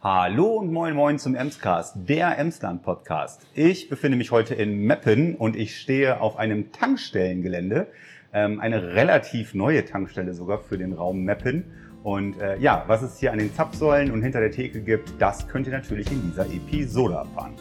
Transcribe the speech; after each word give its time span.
Hallo 0.00 0.58
und 0.58 0.72
moin 0.72 0.94
moin 0.94 1.18
zum 1.18 1.34
Emscast, 1.34 1.96
der 2.08 2.38
Emsland 2.38 2.84
Podcast. 2.84 3.44
Ich 3.54 3.88
befinde 3.88 4.16
mich 4.16 4.30
heute 4.30 4.54
in 4.54 4.82
Meppen 4.82 5.34
und 5.34 5.56
ich 5.56 5.76
stehe 5.76 6.20
auf 6.20 6.36
einem 6.36 6.70
Tankstellengelände, 6.70 7.88
ähm, 8.32 8.60
eine 8.60 8.94
relativ 8.94 9.54
neue 9.54 9.84
Tankstelle 9.84 10.34
sogar 10.34 10.60
für 10.60 10.78
den 10.78 10.92
Raum 10.92 11.24
Meppen. 11.24 11.64
Und 12.04 12.40
äh, 12.40 12.58
ja, 12.58 12.84
was 12.86 13.02
es 13.02 13.18
hier 13.18 13.32
an 13.32 13.38
den 13.38 13.52
Zapfsäulen 13.52 14.12
und 14.12 14.22
hinter 14.22 14.38
der 14.38 14.52
Theke 14.52 14.82
gibt, 14.82 15.20
das 15.20 15.48
könnt 15.48 15.66
ihr 15.66 15.72
natürlich 15.72 16.12
in 16.12 16.22
dieser 16.30 16.46
Episode 16.46 17.14
erfahren. 17.14 17.56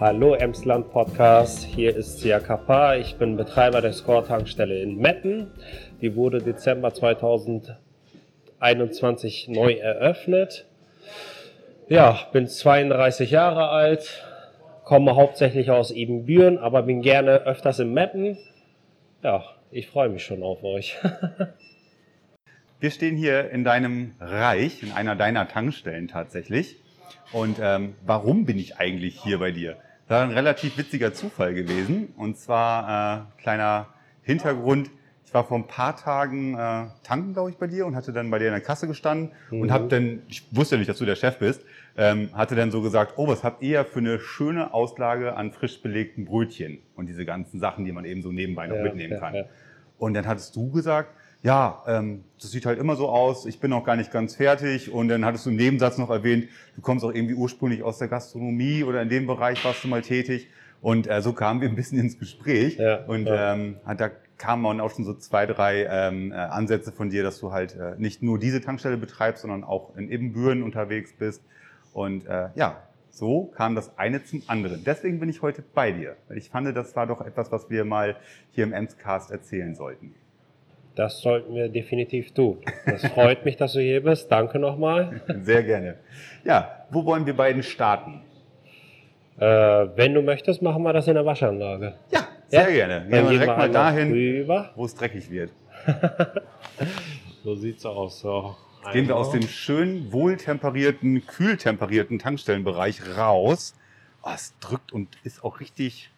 Hallo 0.00 0.34
Emsland 0.34 0.92
Podcast, 0.92 1.64
hier 1.64 1.96
ist 1.96 2.20
Sia 2.20 2.38
Kappa. 2.38 2.94
Ich 2.94 3.16
bin 3.16 3.36
Betreiber 3.36 3.80
der 3.80 3.92
Score-Tankstelle 3.92 4.80
in 4.80 4.98
Metten. 4.98 5.50
Die 6.00 6.14
wurde 6.14 6.40
Dezember 6.40 6.94
2021 6.94 9.48
neu 9.48 9.72
eröffnet. 9.72 10.66
Ja, 11.88 12.16
bin 12.30 12.46
32 12.46 13.32
Jahre 13.32 13.70
alt, 13.70 14.24
komme 14.84 15.16
hauptsächlich 15.16 15.72
aus 15.72 15.90
Ebenbüren, 15.90 16.58
aber 16.58 16.82
bin 16.82 17.02
gerne 17.02 17.40
öfters 17.40 17.80
in 17.80 17.92
Metten. 17.92 18.38
Ja, 19.24 19.42
ich 19.72 19.88
freue 19.88 20.10
mich 20.10 20.22
schon 20.22 20.44
auf 20.44 20.62
euch. 20.62 20.96
Wir 22.78 22.92
stehen 22.92 23.16
hier 23.16 23.50
in 23.50 23.64
deinem 23.64 24.14
Reich, 24.20 24.80
in 24.84 24.92
einer 24.92 25.16
deiner 25.16 25.48
Tankstellen 25.48 26.06
tatsächlich. 26.06 26.76
Und 27.32 27.58
ähm, 27.60 27.96
warum 28.06 28.46
bin 28.46 28.60
ich 28.60 28.76
eigentlich 28.76 29.20
hier 29.20 29.40
bei 29.40 29.50
dir? 29.50 29.76
Das 30.08 30.16
war 30.16 30.22
ein 30.22 30.30
relativ 30.30 30.78
witziger 30.78 31.12
Zufall 31.12 31.52
gewesen. 31.52 32.14
Und 32.16 32.38
zwar 32.38 33.28
äh, 33.36 33.42
kleiner 33.42 33.88
Hintergrund. 34.22 34.90
Ich 35.26 35.34
war 35.34 35.44
vor 35.44 35.58
ein 35.58 35.66
paar 35.66 35.96
Tagen 35.96 36.54
äh, 36.54 36.86
tanken, 37.02 37.34
glaube 37.34 37.50
ich, 37.50 37.58
bei 37.58 37.66
dir 37.66 37.84
und 37.84 37.94
hatte 37.94 38.14
dann 38.14 38.30
bei 38.30 38.38
dir 38.38 38.46
in 38.46 38.52
der 38.52 38.62
Kasse 38.62 38.86
gestanden 38.86 39.32
mhm. 39.50 39.60
und 39.60 39.70
habe 39.70 39.86
dann, 39.88 40.22
ich 40.26 40.44
wusste 40.50 40.76
ja 40.76 40.78
nicht, 40.78 40.88
dass 40.88 40.96
du 40.96 41.04
der 41.04 41.16
Chef 41.16 41.38
bist, 41.38 41.62
ähm, 41.98 42.30
hatte 42.32 42.56
dann 42.56 42.70
so 42.70 42.80
gesagt, 42.80 43.14
oh, 43.16 43.28
was 43.28 43.44
habt 43.44 43.62
ihr 43.62 43.84
für 43.84 43.98
eine 43.98 44.18
schöne 44.18 44.72
Auslage 44.72 45.36
an 45.36 45.52
frisch 45.52 45.82
belegten 45.82 46.24
Brötchen 46.24 46.78
und 46.96 47.06
diese 47.06 47.26
ganzen 47.26 47.60
Sachen, 47.60 47.84
die 47.84 47.92
man 47.92 48.06
eben 48.06 48.22
so 48.22 48.32
nebenbei 48.32 48.66
noch 48.66 48.76
ja, 48.76 48.84
mitnehmen 48.84 49.12
ja, 49.12 49.20
kann. 49.20 49.34
Ja. 49.34 49.44
Und 49.98 50.14
dann 50.14 50.26
hattest 50.26 50.56
du 50.56 50.70
gesagt, 50.70 51.10
ja, 51.42 51.82
ähm, 51.86 52.24
das 52.40 52.50
sieht 52.50 52.66
halt 52.66 52.78
immer 52.78 52.96
so 52.96 53.08
aus, 53.08 53.46
ich 53.46 53.60
bin 53.60 53.70
noch 53.70 53.84
gar 53.84 53.96
nicht 53.96 54.10
ganz 54.10 54.36
fertig. 54.36 54.92
Und 54.92 55.08
dann 55.08 55.24
hattest 55.24 55.46
du 55.46 55.50
im 55.50 55.56
Nebensatz 55.56 55.98
noch 55.98 56.10
erwähnt, 56.10 56.48
du 56.74 56.80
kommst 56.80 57.04
auch 57.04 57.12
irgendwie 57.12 57.34
ursprünglich 57.34 57.82
aus 57.82 57.98
der 57.98 58.08
Gastronomie 58.08 58.82
oder 58.84 59.02
in 59.02 59.08
dem 59.08 59.26
Bereich 59.26 59.64
warst 59.64 59.84
du 59.84 59.88
mal 59.88 60.02
tätig. 60.02 60.48
Und 60.80 61.08
äh, 61.08 61.22
so 61.22 61.32
kamen 61.32 61.60
wir 61.60 61.68
ein 61.68 61.76
bisschen 61.76 61.98
ins 61.98 62.18
Gespräch. 62.18 62.76
Ja, 62.76 63.04
und 63.04 63.26
ja. 63.26 63.54
Ähm, 63.54 63.76
da 63.96 64.10
kamen 64.36 64.80
auch 64.80 64.90
schon 64.94 65.04
so 65.04 65.14
zwei, 65.14 65.46
drei 65.46 65.84
ähm, 65.84 66.32
äh, 66.32 66.36
Ansätze 66.36 66.92
von 66.92 67.10
dir, 67.10 67.22
dass 67.22 67.40
du 67.40 67.52
halt 67.52 67.76
äh, 67.76 67.94
nicht 67.98 68.22
nur 68.22 68.38
diese 68.38 68.60
Tankstelle 68.60 68.96
betreibst, 68.96 69.42
sondern 69.42 69.64
auch 69.64 69.96
in 69.96 70.10
Ibbenbüren 70.10 70.62
unterwegs 70.62 71.12
bist. 71.12 71.42
Und 71.92 72.26
äh, 72.26 72.48
ja, 72.54 72.82
so 73.10 73.46
kam 73.46 73.74
das 73.74 73.98
eine 73.98 74.24
zum 74.24 74.42
anderen. 74.46 74.84
Deswegen 74.84 75.18
bin 75.18 75.28
ich 75.28 75.42
heute 75.42 75.64
bei 75.74 75.90
dir, 75.90 76.16
weil 76.28 76.38
ich 76.38 76.50
fand, 76.50 76.76
das 76.76 76.94
war 76.94 77.06
doch 77.06 77.20
etwas, 77.20 77.50
was 77.50 77.68
wir 77.70 77.84
mal 77.84 78.16
hier 78.52 78.64
im 78.64 78.72
Emscast 78.72 79.32
erzählen 79.32 79.74
sollten. 79.74 80.14
Das 80.98 81.20
sollten 81.20 81.54
wir 81.54 81.68
definitiv 81.68 82.34
tun. 82.34 82.58
Das 82.84 83.06
freut 83.06 83.44
mich, 83.44 83.56
dass 83.56 83.74
du 83.74 83.80
hier 83.80 84.02
bist. 84.02 84.32
Danke 84.32 84.58
nochmal. 84.58 85.20
Sehr 85.42 85.62
gerne. 85.62 85.94
Ja, 86.42 86.86
wo 86.90 87.04
wollen 87.04 87.24
wir 87.24 87.36
beiden 87.36 87.62
starten? 87.62 88.22
Äh, 89.38 89.46
wenn 89.46 90.12
du 90.12 90.22
möchtest, 90.22 90.60
machen 90.60 90.82
wir 90.82 90.92
das 90.92 91.06
in 91.06 91.14
der 91.14 91.24
Waschanlage. 91.24 91.94
Ja, 92.10 92.26
sehr 92.48 92.62
ja? 92.62 92.86
gerne. 92.86 93.08
Gehen 93.08 93.12
wir 93.12 93.30
direkt 93.30 93.56
mal 93.56 93.70
dahin, 93.70 94.48
wo 94.74 94.84
es 94.84 94.96
dreckig 94.96 95.30
wird. 95.30 95.52
so 97.44 97.54
sieht's 97.54 97.86
aus. 97.86 98.18
So. 98.18 98.56
Jetzt 98.82 98.92
gehen 98.92 99.06
wir 99.06 99.14
aus 99.14 99.30
dem 99.30 99.42
schön 99.42 100.10
wohltemperierten, 100.10 101.24
kühltemperierten 101.28 102.18
Tankstellenbereich 102.18 103.16
raus. 103.16 103.76
Oh, 104.24 104.30
es 104.34 104.52
drückt 104.58 104.92
und 104.92 105.16
ist 105.22 105.44
auch 105.44 105.60
richtig, 105.60 106.10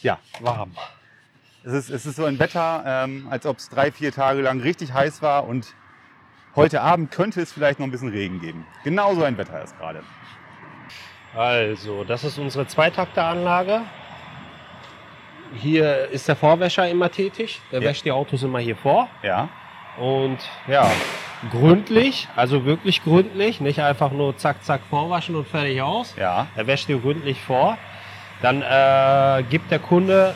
ja, 0.00 0.18
warm. 0.40 0.72
Es 1.66 1.72
ist, 1.72 1.88
es 1.88 2.04
ist 2.04 2.16
so 2.16 2.26
ein 2.26 2.38
Wetter, 2.38 2.84
ähm, 2.86 3.26
als 3.30 3.46
ob 3.46 3.56
es 3.56 3.70
drei, 3.70 3.90
vier 3.90 4.12
Tage 4.12 4.42
lang 4.42 4.60
richtig 4.60 4.92
heiß 4.92 5.22
war 5.22 5.48
und 5.48 5.74
heute 6.54 6.82
Abend 6.82 7.10
könnte 7.10 7.40
es 7.40 7.54
vielleicht 7.54 7.78
noch 7.78 7.86
ein 7.86 7.90
bisschen 7.90 8.10
Regen 8.10 8.38
geben. 8.38 8.66
Genau 8.84 9.14
so 9.14 9.24
ein 9.24 9.38
Wetter 9.38 9.62
ist 9.62 9.78
gerade. 9.78 10.02
Also, 11.34 12.04
das 12.04 12.22
ist 12.22 12.38
unsere 12.38 12.66
Zweitakteranlage. 12.66 13.80
Hier 15.54 16.10
ist 16.10 16.28
der 16.28 16.36
Vorwäscher 16.36 16.86
immer 16.90 17.10
tätig. 17.10 17.62
Der 17.72 17.80
ja. 17.80 17.88
wäscht 17.88 18.04
die 18.04 18.12
Autos 18.12 18.42
immer 18.42 18.58
hier 18.58 18.76
vor. 18.76 19.08
Ja. 19.22 19.48
Und 19.96 20.38
ja, 20.68 20.90
gründlich, 21.50 22.28
also 22.36 22.66
wirklich 22.66 23.02
gründlich, 23.02 23.62
nicht 23.62 23.80
einfach 23.80 24.12
nur 24.12 24.36
zack, 24.36 24.62
zack 24.64 24.82
vorwaschen 24.90 25.34
und 25.34 25.48
fertig 25.48 25.80
aus. 25.80 26.14
Ja. 26.18 26.46
Er 26.56 26.66
wäscht 26.66 26.88
die 26.90 27.00
gründlich 27.00 27.40
vor. 27.40 27.78
Dann 28.42 28.60
äh, 28.60 29.44
gibt 29.44 29.70
der 29.70 29.78
Kunde 29.78 30.34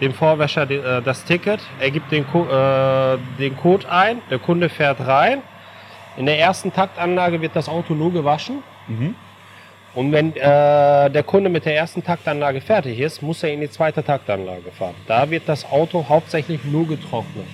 dem 0.00 0.14
Vorwäscher 0.14 0.68
äh, 0.70 1.02
das 1.02 1.24
Ticket, 1.24 1.60
er 1.78 1.90
gibt 1.90 2.10
den, 2.10 2.24
äh, 2.24 3.18
den 3.38 3.56
Code 3.56 3.90
ein, 3.90 4.22
der 4.30 4.38
Kunde 4.38 4.68
fährt 4.68 5.06
rein. 5.06 5.42
In 6.16 6.26
der 6.26 6.38
ersten 6.38 6.72
Taktanlage 6.72 7.40
wird 7.40 7.54
das 7.54 7.68
Auto 7.68 7.94
nur 7.94 8.12
gewaschen. 8.12 8.62
Mhm. 8.88 9.14
Und 9.94 10.12
wenn 10.12 10.36
äh, 10.36 11.10
der 11.10 11.22
Kunde 11.24 11.50
mit 11.50 11.64
der 11.64 11.76
ersten 11.76 12.04
Taktanlage 12.04 12.60
fertig 12.60 12.98
ist, 13.00 13.22
muss 13.22 13.42
er 13.42 13.52
in 13.52 13.60
die 13.60 13.70
zweite 13.70 14.04
Taktanlage 14.04 14.70
fahren. 14.70 14.94
Da 15.06 15.28
wird 15.30 15.48
das 15.48 15.64
Auto 15.70 16.08
hauptsächlich 16.08 16.64
nur 16.64 16.86
getrocknet. 16.86 17.46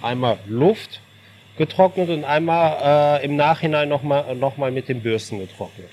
Einmal 0.00 0.38
Luft 0.46 1.00
getrocknet 1.58 2.08
und 2.08 2.24
einmal 2.24 3.20
äh, 3.20 3.24
im 3.24 3.36
Nachhinein 3.36 3.88
nochmal 3.88 4.34
noch 4.36 4.56
mal 4.56 4.70
mit 4.70 4.88
den 4.88 5.02
Bürsten 5.02 5.40
getrocknet. 5.40 5.90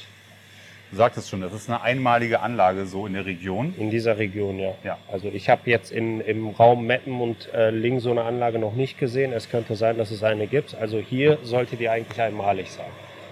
Du 0.91 0.97
sagtest 0.97 1.29
schon, 1.29 1.41
das 1.41 1.53
ist 1.53 1.69
eine 1.69 1.81
einmalige 1.81 2.41
Anlage 2.41 2.85
so 2.85 3.07
in 3.07 3.13
der 3.13 3.25
Region. 3.25 3.73
In 3.77 3.89
dieser 3.89 4.17
Region, 4.17 4.59
ja. 4.59 4.73
ja. 4.83 4.97
Also 5.11 5.29
ich 5.33 5.49
habe 5.49 5.61
jetzt 5.65 5.91
in, 5.91 6.21
im 6.21 6.49
Raum 6.49 6.85
Meppen 6.85 7.19
und 7.19 7.53
äh, 7.53 7.71
Ling 7.71 7.99
so 7.99 8.11
eine 8.11 8.23
Anlage 8.23 8.59
noch 8.59 8.73
nicht 8.73 8.97
gesehen. 8.97 9.33
Es 9.33 9.49
könnte 9.49 9.75
sein, 9.75 9.97
dass 9.97 10.11
es 10.11 10.23
eine 10.23 10.47
gibt. 10.47 10.75
Also 10.75 10.99
hier 10.99 11.39
sollte 11.43 11.75
die 11.75 11.89
eigentlich 11.89 12.21
einmalig 12.21 12.71
sein. 12.71 12.85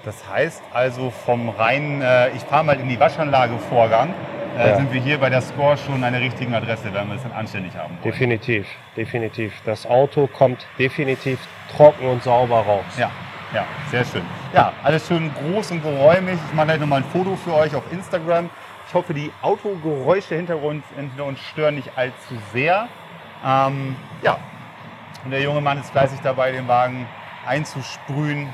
Das 0.03 0.29
heißt 0.29 0.61
also 0.73 1.11
vom 1.11 1.49
reinen, 1.49 2.01
äh, 2.01 2.35
ich 2.35 2.41
fahre 2.41 2.65
mal 2.65 2.79
in 2.79 2.89
die 2.89 2.99
Waschanlage 2.99 3.57
Vorgang, 3.69 4.13
äh, 4.57 4.69
ja. 4.69 4.75
sind 4.75 4.91
wir 4.91 5.01
hier 5.01 5.17
bei 5.17 5.29
der 5.29 5.41
Score 5.41 5.77
schon 5.77 6.03
an 6.03 6.11
der 6.11 6.21
richtigen 6.21 6.53
Adresse, 6.53 6.93
wenn 6.93 7.07
wir 7.07 7.15
es 7.15 7.23
dann 7.23 7.31
anständig 7.31 7.73
haben 7.75 7.93
wollen. 7.93 8.03
Definitiv, 8.03 8.67
definitiv. 8.97 9.53
Das 9.65 9.85
Auto 9.85 10.27
kommt 10.27 10.65
definitiv 10.77 11.39
trocken 11.75 12.05
und 12.07 12.23
sauber 12.23 12.59
raus. 12.59 12.83
Ja, 12.97 13.11
ja, 13.53 13.65
sehr 13.91 14.05
schön. 14.05 14.23
Ja, 14.53 14.73
alles 14.83 15.07
schön 15.07 15.31
groß 15.33 15.71
und 15.71 15.83
geräumig. 15.83 16.37
Ich 16.49 16.53
mache 16.53 16.67
gleich 16.67 16.79
nochmal 16.79 17.01
ein 17.01 17.09
Foto 17.11 17.35
für 17.35 17.53
euch 17.53 17.73
auf 17.75 17.83
Instagram. 17.91 18.49
Ich 18.87 18.93
hoffe, 18.93 19.13
die 19.13 19.31
Autogeräusche 19.41 20.35
hinter 20.35 20.61
uns, 20.61 20.83
hinter 20.95 21.25
uns 21.25 21.39
stören 21.39 21.75
nicht 21.75 21.97
allzu 21.97 22.35
sehr. 22.51 22.87
Ähm, 23.45 23.95
ja, 24.21 24.37
und 25.23 25.31
der 25.31 25.41
junge 25.41 25.61
Mann 25.61 25.79
ist 25.79 25.91
fleißig 25.91 26.19
dabei, 26.21 26.51
den 26.51 26.67
Wagen 26.67 27.07
einzusprühen. 27.47 28.49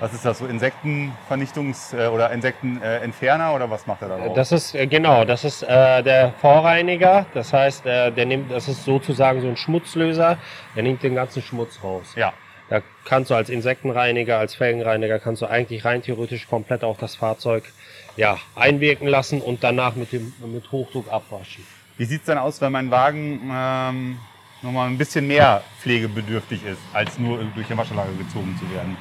Was 0.00 0.14
ist 0.14 0.24
das, 0.24 0.38
so 0.38 0.46
Insektenvernichtungs- 0.46 1.94
äh, 1.94 2.08
oder 2.08 2.30
Insektenentferner 2.30 3.54
oder 3.54 3.70
was 3.70 3.86
macht 3.86 4.00
er 4.00 4.08
da 4.08 4.16
drauf? 4.16 4.34
Das 4.34 4.50
ist, 4.50 4.74
äh, 4.74 4.86
genau, 4.86 5.26
das 5.26 5.44
ist 5.44 5.62
äh, 5.62 6.02
der 6.02 6.32
Vorreiniger. 6.40 7.26
Das 7.34 7.52
heißt, 7.52 7.84
äh, 7.84 8.10
der 8.10 8.24
nimmt, 8.24 8.50
das 8.50 8.66
ist 8.66 8.84
sozusagen 8.84 9.42
so 9.42 9.48
ein 9.48 9.58
Schmutzlöser. 9.58 10.38
Der 10.74 10.82
nimmt 10.82 11.02
den 11.02 11.14
ganzen 11.14 11.42
Schmutz 11.42 11.78
raus. 11.84 12.14
Ja. 12.16 12.32
Da 12.70 12.82
kannst 13.04 13.30
du 13.30 13.34
als 13.34 13.50
Insektenreiniger, 13.50 14.38
als 14.38 14.54
Felgenreiniger, 14.54 15.18
kannst 15.18 15.42
du 15.42 15.46
eigentlich 15.46 15.84
rein 15.84 16.02
theoretisch 16.02 16.46
komplett 16.48 16.84
auch 16.84 16.96
das 16.96 17.16
Fahrzeug 17.16 17.64
ja, 18.16 18.38
einwirken 18.54 19.08
lassen 19.08 19.40
und 19.40 19.64
danach 19.64 19.96
mit, 19.96 20.12
dem, 20.12 20.32
mit 20.46 20.70
Hochdruck 20.70 21.12
abwaschen. 21.12 21.66
Wie 21.98 22.04
sieht 22.04 22.20
es 22.20 22.26
dann 22.26 22.38
aus, 22.38 22.60
wenn 22.60 22.70
mein 22.70 22.90
Wagen 22.92 23.50
ähm, 23.52 24.18
nochmal 24.62 24.88
ein 24.88 24.96
bisschen 24.96 25.26
mehr 25.26 25.62
pflegebedürftig 25.80 26.64
ist, 26.64 26.80
als 26.92 27.18
nur 27.18 27.44
durch 27.56 27.66
die 27.66 27.76
Waschanlage 27.76 28.12
gezogen 28.12 28.56
zu 28.58 28.72
werden? 28.72 28.96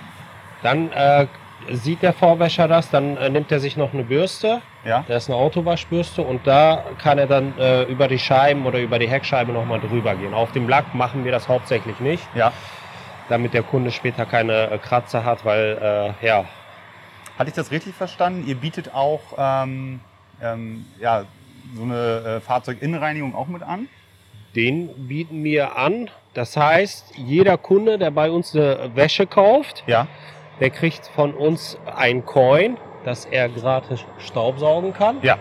Dann 0.63 0.91
äh, 0.91 1.27
sieht 1.71 2.01
der 2.01 2.13
Vorwäscher 2.13 2.67
das, 2.67 2.89
dann 2.89 3.17
äh, 3.17 3.29
nimmt 3.29 3.51
er 3.51 3.59
sich 3.59 3.77
noch 3.77 3.93
eine 3.93 4.03
Bürste. 4.03 4.63
Ja. 4.83 5.05
Das 5.07 5.23
ist 5.23 5.29
eine 5.29 5.37
Autowaschbürste 5.37 6.23
und 6.23 6.47
da 6.47 6.85
kann 7.01 7.19
er 7.19 7.27
dann 7.27 7.55
äh, 7.59 7.83
über 7.83 8.07
die 8.07 8.19
Scheiben 8.19 8.65
oder 8.65 8.79
über 8.79 8.97
die 8.97 9.07
Heckscheibe 9.07 9.51
nochmal 9.51 9.79
drüber 9.79 10.15
gehen. 10.15 10.33
Auf 10.33 10.53
dem 10.53 10.67
Lack 10.67 10.95
machen 10.95 11.23
wir 11.23 11.31
das 11.31 11.47
hauptsächlich 11.47 11.99
nicht. 11.99 12.23
Ja 12.33 12.51
damit 13.29 13.53
der 13.53 13.63
Kunde 13.63 13.91
später 13.91 14.25
keine 14.25 14.71
äh, 14.71 14.77
Kratzer 14.77 15.23
hat, 15.23 15.45
weil 15.45 16.15
äh, 16.21 16.25
ja. 16.25 16.45
Hatte 17.37 17.49
ich 17.49 17.55
das 17.55 17.71
richtig 17.71 17.95
verstanden? 17.95 18.45
Ihr 18.45 18.55
bietet 18.55 18.93
auch 18.93 19.21
ähm, 19.37 20.01
ähm, 20.41 20.85
ja, 20.99 21.23
so 21.75 21.83
eine 21.83 21.95
äh, 22.37 22.41
Fahrzeuginnenreinigung 22.41 23.33
auch 23.35 23.47
mit 23.47 23.63
an? 23.63 23.87
Den 24.55 25.07
bieten 25.07 25.43
wir 25.43 25.77
an. 25.77 26.09
Das 26.33 26.57
heißt, 26.57 27.13
jeder 27.17 27.57
Kunde, 27.57 27.97
der 27.97 28.11
bei 28.11 28.29
uns 28.29 28.55
eine 28.55 28.91
Wäsche 28.95 29.27
kauft, 29.27 29.83
ja. 29.87 30.07
der 30.59 30.69
kriegt 30.69 31.07
von 31.07 31.33
uns 31.33 31.77
ein 31.95 32.25
Coin, 32.25 32.77
dass 33.05 33.25
er 33.25 33.47
gratis 33.47 34.03
Staubsaugen 34.19 34.93
kann. 34.93 35.17
Ja. 35.21 35.37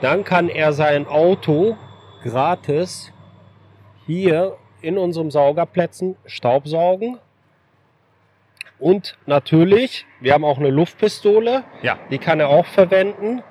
Dann 0.00 0.24
kann 0.24 0.48
er 0.48 0.72
sein 0.72 1.06
Auto 1.06 1.76
gratis 2.22 3.12
hier 4.06 4.56
in 4.82 4.98
unserem 4.98 5.30
Saugerplätzen 5.30 6.16
Staubsaugen 6.26 7.18
Und 8.78 9.16
natürlich, 9.26 10.06
wir 10.20 10.34
haben 10.34 10.44
auch 10.44 10.58
eine 10.58 10.70
Luftpistole, 10.70 11.62
Ja. 11.82 11.98
die 12.10 12.18
kann 12.18 12.40
er 12.40 12.48
auch 12.48 12.66
verwenden. 12.66 13.42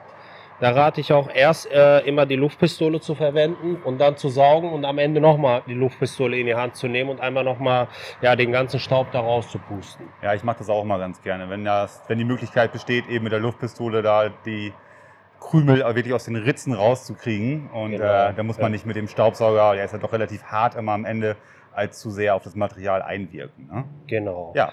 Da 0.60 0.72
rate 0.72 1.02
ich 1.02 1.12
auch 1.12 1.28
erst 1.34 1.72
äh, 1.72 2.02
immer 2.02 2.28
die 2.28 2.36
Luftpistole 2.36 3.00
zu 3.00 3.16
verwenden 3.16 3.78
und 3.84 3.98
dann 3.98 4.16
zu 4.18 4.30
saugen 4.30 4.72
und 4.72 4.86
am 4.86 5.00
Ende 5.00 5.20
nochmal 5.20 5.64
die 5.66 5.74
Luftpistole 5.74 6.38
in 6.38 6.46
die 6.46 6.54
Hand 6.54 6.76
zu 6.76 6.88
nehmen 6.88 7.10
und 7.10 7.20
einmal 7.20 7.44
nochmal 7.44 7.88
ja, 8.22 8.36
den 8.36 8.52
ganzen 8.52 8.80
Staub 8.80 9.12
da 9.12 9.22
rauszupusten. 9.22 10.06
Ja, 10.22 10.36
ich 10.36 10.44
mache 10.44 10.60
das 10.60 10.70
auch 10.70 10.84
mal 10.84 11.00
ganz 11.00 11.20
gerne. 11.24 11.50
Wenn, 11.50 11.66
das, 11.66 12.04
wenn 12.10 12.20
die 12.20 12.26
Möglichkeit 12.26 12.74
besteht, 12.74 13.08
eben 13.10 13.24
mit 13.24 13.34
der 13.34 13.40
Luftpistole 13.40 14.04
da 14.04 14.30
die 14.46 14.72
Krümel 15.42 15.80
wirklich 15.96 16.14
aus 16.14 16.26
den 16.26 16.38
Ritzen 16.38 16.74
rauszukriegen. 16.74 17.70
Und 17.72 17.92
Genau, 17.92 18.04
äh, 18.04 18.34
da 18.34 18.44
muss 18.44 18.58
man 18.58 18.68
ja. 18.68 18.70
nicht 18.70 18.86
mit 18.86 18.96
dem 18.96 19.10
Staubsauger, 19.10 19.74
der 19.76 19.84
ist 19.84 19.92
ja 19.92 19.98
doch 19.98 20.14
relativ 20.14 20.44
hart 20.44 20.76
immer 20.76 20.94
am 20.94 21.04
Ende, 21.04 21.36
als 21.74 22.00
zu 22.00 22.10
sehr 22.12 22.36
auf 22.36 22.44
das 22.44 22.56
Material 22.56 23.02
einwirken. 23.02 23.68
Ne? 23.72 23.84
Genau. 24.08 24.54
Ja. 24.56 24.72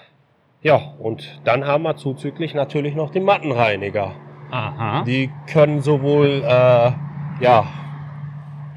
Ja, 0.61 0.75
und 0.99 1.39
dann 1.45 1.65
haben 1.65 1.83
wir 1.83 1.95
zuzüglich 1.95 2.53
natürlich 2.53 2.93
noch 2.93 3.11
den 3.11 3.23
Mattenreiniger. 3.23 4.13
Aha. 4.51 5.03
Die 5.03 5.31
können 5.51 5.81
sowohl 5.81 6.43
äh, 6.45 6.91
ja, 7.41 7.65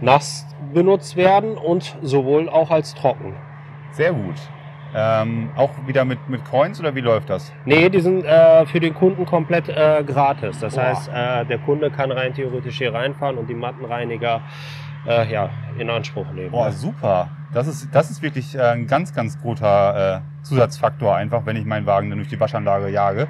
nass 0.00 0.46
benutzt 0.72 1.16
werden 1.16 1.56
und 1.58 1.96
sowohl 2.02 2.48
auch 2.48 2.70
als 2.70 2.94
trocken. 2.94 3.34
Sehr 3.90 4.12
gut. 4.12 4.36
Ähm, 4.94 5.50
auch 5.56 5.70
wieder 5.86 6.04
mit, 6.04 6.28
mit 6.28 6.44
Coins 6.44 6.78
oder 6.78 6.94
wie 6.94 7.00
läuft 7.00 7.30
das? 7.30 7.50
Nee, 7.64 7.88
die 7.88 8.00
sind 8.00 8.24
äh, 8.24 8.66
für 8.66 8.78
den 8.78 8.94
Kunden 8.94 9.24
komplett 9.24 9.68
äh, 9.68 10.04
gratis. 10.06 10.58
Das 10.60 10.74
Boah. 10.74 10.82
heißt, 10.82 11.08
äh, 11.08 11.46
der 11.46 11.58
Kunde 11.58 11.90
kann 11.90 12.12
rein 12.12 12.34
theoretisch 12.34 12.78
hier 12.78 12.92
reinfahren 12.92 13.38
und 13.38 13.48
die 13.48 13.54
Mattenreiniger 13.54 14.42
äh, 15.06 15.32
ja, 15.32 15.50
in 15.78 15.88
Anspruch 15.88 16.30
nehmen. 16.32 16.50
Boah, 16.50 16.70
super. 16.70 17.30
Das 17.54 17.66
ist, 17.66 17.88
das 17.94 18.10
ist 18.10 18.22
wirklich 18.22 18.54
äh, 18.54 18.60
ein 18.60 18.86
ganz, 18.86 19.14
ganz 19.14 19.40
guter 19.40 20.16
äh, 20.16 20.31
Zusatzfaktor 20.42 21.14
einfach, 21.16 21.46
wenn 21.46 21.56
ich 21.56 21.64
meinen 21.64 21.86
Wagen 21.86 22.10
dann 22.10 22.18
durch 22.18 22.28
die 22.28 22.40
Waschanlage 22.40 22.88
jage 22.88 23.28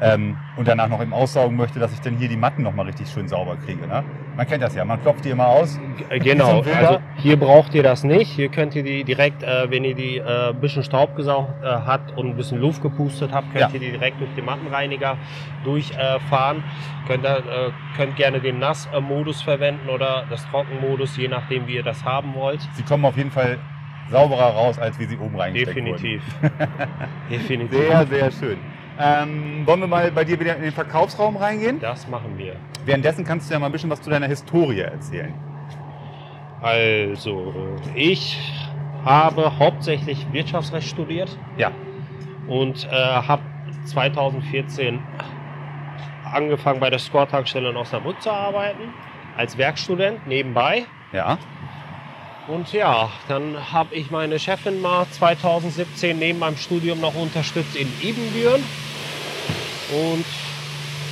ähm, 0.00 0.36
und 0.56 0.68
danach 0.68 0.88
noch 0.88 1.00
im 1.00 1.12
Aussaugen 1.12 1.56
möchte, 1.56 1.78
dass 1.78 1.92
ich 1.92 2.00
dann 2.00 2.16
hier 2.16 2.28
die 2.28 2.36
Matten 2.36 2.62
nochmal 2.62 2.86
richtig 2.86 3.08
schön 3.08 3.28
sauber 3.28 3.56
kriege. 3.64 3.86
Ne? 3.86 4.04
Man 4.36 4.46
kennt 4.46 4.62
das 4.62 4.74
ja, 4.74 4.84
man 4.84 5.00
klopft 5.00 5.24
die 5.24 5.30
immer 5.30 5.46
aus. 5.46 5.78
Äh, 6.10 6.18
Genau, 6.18 6.60
also 6.60 6.98
hier 7.16 7.38
braucht 7.38 7.74
ihr 7.74 7.82
das 7.82 8.04
nicht. 8.04 8.30
Hier 8.30 8.48
könnt 8.50 8.74
ihr 8.74 8.82
die 8.82 9.04
direkt, 9.04 9.42
äh, 9.42 9.70
wenn 9.70 9.84
ihr 9.84 9.94
die 9.94 10.18
äh, 10.18 10.50
ein 10.50 10.60
bisschen 10.60 10.82
Staub 10.82 11.16
gesaugt 11.16 11.62
äh, 11.62 11.66
habt 11.66 12.16
und 12.16 12.28
ein 12.28 12.36
bisschen 12.36 12.58
Luft 12.60 12.82
gepustet 12.82 13.30
habt, 13.32 13.48
könnt 13.52 13.60
Ja. 13.60 13.70
ihr 13.72 13.80
die 13.80 13.90
direkt 13.92 14.20
durch 14.20 14.34
den 14.34 14.44
Mattenreiniger 14.44 15.16
durchfahren. 15.64 16.62
könnt, 17.06 17.24
ihr, 17.24 17.36
äh, 17.38 17.70
könnt 17.96 18.16
gerne 18.16 18.40
den 18.40 18.58
Nass-Modus 18.58 19.40
verwenden 19.42 19.88
oder 19.88 20.24
das 20.28 20.46
Trockenmodus, 20.50 21.16
je 21.16 21.28
nachdem 21.28 21.66
wie 21.66 21.76
ihr 21.76 21.82
das 21.82 22.04
haben 22.04 22.34
wollt. 22.34 22.60
Sie 22.74 22.82
kommen 22.82 23.04
auf 23.04 23.16
jeden 23.16 23.30
Fall 23.30 23.58
sauberer 24.10 24.50
raus, 24.54 24.78
als 24.78 24.98
wie 24.98 25.04
sie 25.06 25.16
oben 25.18 25.36
reingesteckt 25.38 25.76
Definitiv. 25.76 26.22
wurden. 26.42 26.54
Definitiv. 27.30 27.78
Sehr, 27.78 28.06
sehr 28.06 28.30
schön. 28.30 28.58
Ähm, 28.98 29.66
wollen 29.66 29.80
wir 29.80 29.86
mal 29.88 30.10
bei 30.10 30.24
dir 30.24 30.40
wieder 30.40 30.56
in 30.56 30.62
den 30.62 30.72
Verkaufsraum 30.72 31.36
reingehen? 31.36 31.78
Das 31.80 32.08
machen 32.08 32.38
wir. 32.38 32.56
Währenddessen 32.86 33.24
kannst 33.24 33.48
du 33.50 33.54
ja 33.54 33.60
mal 33.60 33.66
ein 33.66 33.72
bisschen 33.72 33.90
was 33.90 34.00
zu 34.00 34.08
deiner 34.10 34.26
Historie 34.26 34.80
erzählen. 34.80 35.34
Also, 36.62 37.52
ich 37.94 38.38
habe 39.04 39.58
hauptsächlich 39.58 40.26
Wirtschaftsrecht 40.32 40.88
studiert 40.88 41.36
Ja. 41.58 41.70
und 42.48 42.88
äh, 42.90 42.94
habe 42.94 43.42
2014 43.84 44.98
angefangen 46.32 46.80
bei 46.80 46.90
der 46.90 46.98
Score-Tankstelle 46.98 47.70
in 47.70 47.76
Osnabrück 47.76 48.20
zu 48.20 48.30
arbeiten, 48.30 48.92
als 49.36 49.58
Werkstudent 49.58 50.26
nebenbei. 50.26 50.84
Ja. 51.12 51.38
Und 52.48 52.72
ja, 52.72 53.10
dann 53.28 53.72
habe 53.72 53.94
ich 53.94 54.10
meine 54.10 54.38
Chefin 54.38 54.80
mal 54.80 55.06
2017 55.10 56.18
neben 56.18 56.38
meinem 56.38 56.56
Studium 56.56 57.00
noch 57.00 57.14
unterstützt 57.14 57.74
in 57.74 57.92
Ebenbüren. 58.02 58.62
Und 59.92 60.24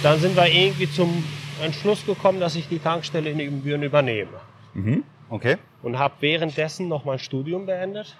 dann 0.02 0.20
sind 0.20 0.36
wir 0.36 0.46
irgendwie 0.46 0.90
zum 0.90 1.24
Entschluss 1.62 2.06
gekommen, 2.06 2.40
dass 2.40 2.56
ich 2.56 2.68
die 2.68 2.78
Tankstelle 2.78 3.30
in 3.30 3.40
Ebenbüren 3.40 3.82
übernehme. 3.82 4.40
Mhm. 4.74 5.04
Okay. 5.30 5.56
und 5.82 5.98
habe 5.98 6.14
währenddessen 6.20 6.88
noch 6.88 7.04
mein 7.04 7.18
Studium 7.18 7.66
beendet. 7.66 8.16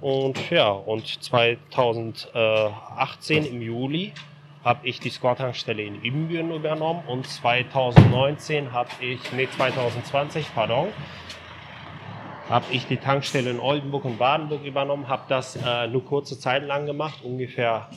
Und 0.00 0.50
ja, 0.50 0.70
und 0.70 1.06
2018 1.06 3.46
im 3.46 3.62
Juli 3.62 4.12
habe 4.64 4.86
ich 4.86 5.00
die 5.00 5.10
Score-Tankstelle 5.10 5.82
in 5.82 6.04
Ibbenbüren 6.04 6.52
übernommen 6.52 7.02
und 7.06 7.26
2019 7.26 8.72
habe 8.72 8.90
ich, 9.00 9.32
nee 9.32 9.48
2020, 9.48 10.54
pardon, 10.54 10.88
habe 12.48 12.66
ich 12.70 12.86
die 12.86 12.96
Tankstelle 12.96 13.50
in 13.50 13.58
Oldenburg 13.58 14.04
und 14.04 14.18
Badenburg 14.18 14.64
übernommen, 14.64 15.08
habe 15.08 15.22
das 15.28 15.56
äh, 15.56 15.88
nur 15.88 16.04
kurze 16.04 16.38
Zeit 16.38 16.62
lang 16.64 16.86
gemacht, 16.86 17.24
ungefähr 17.24 17.88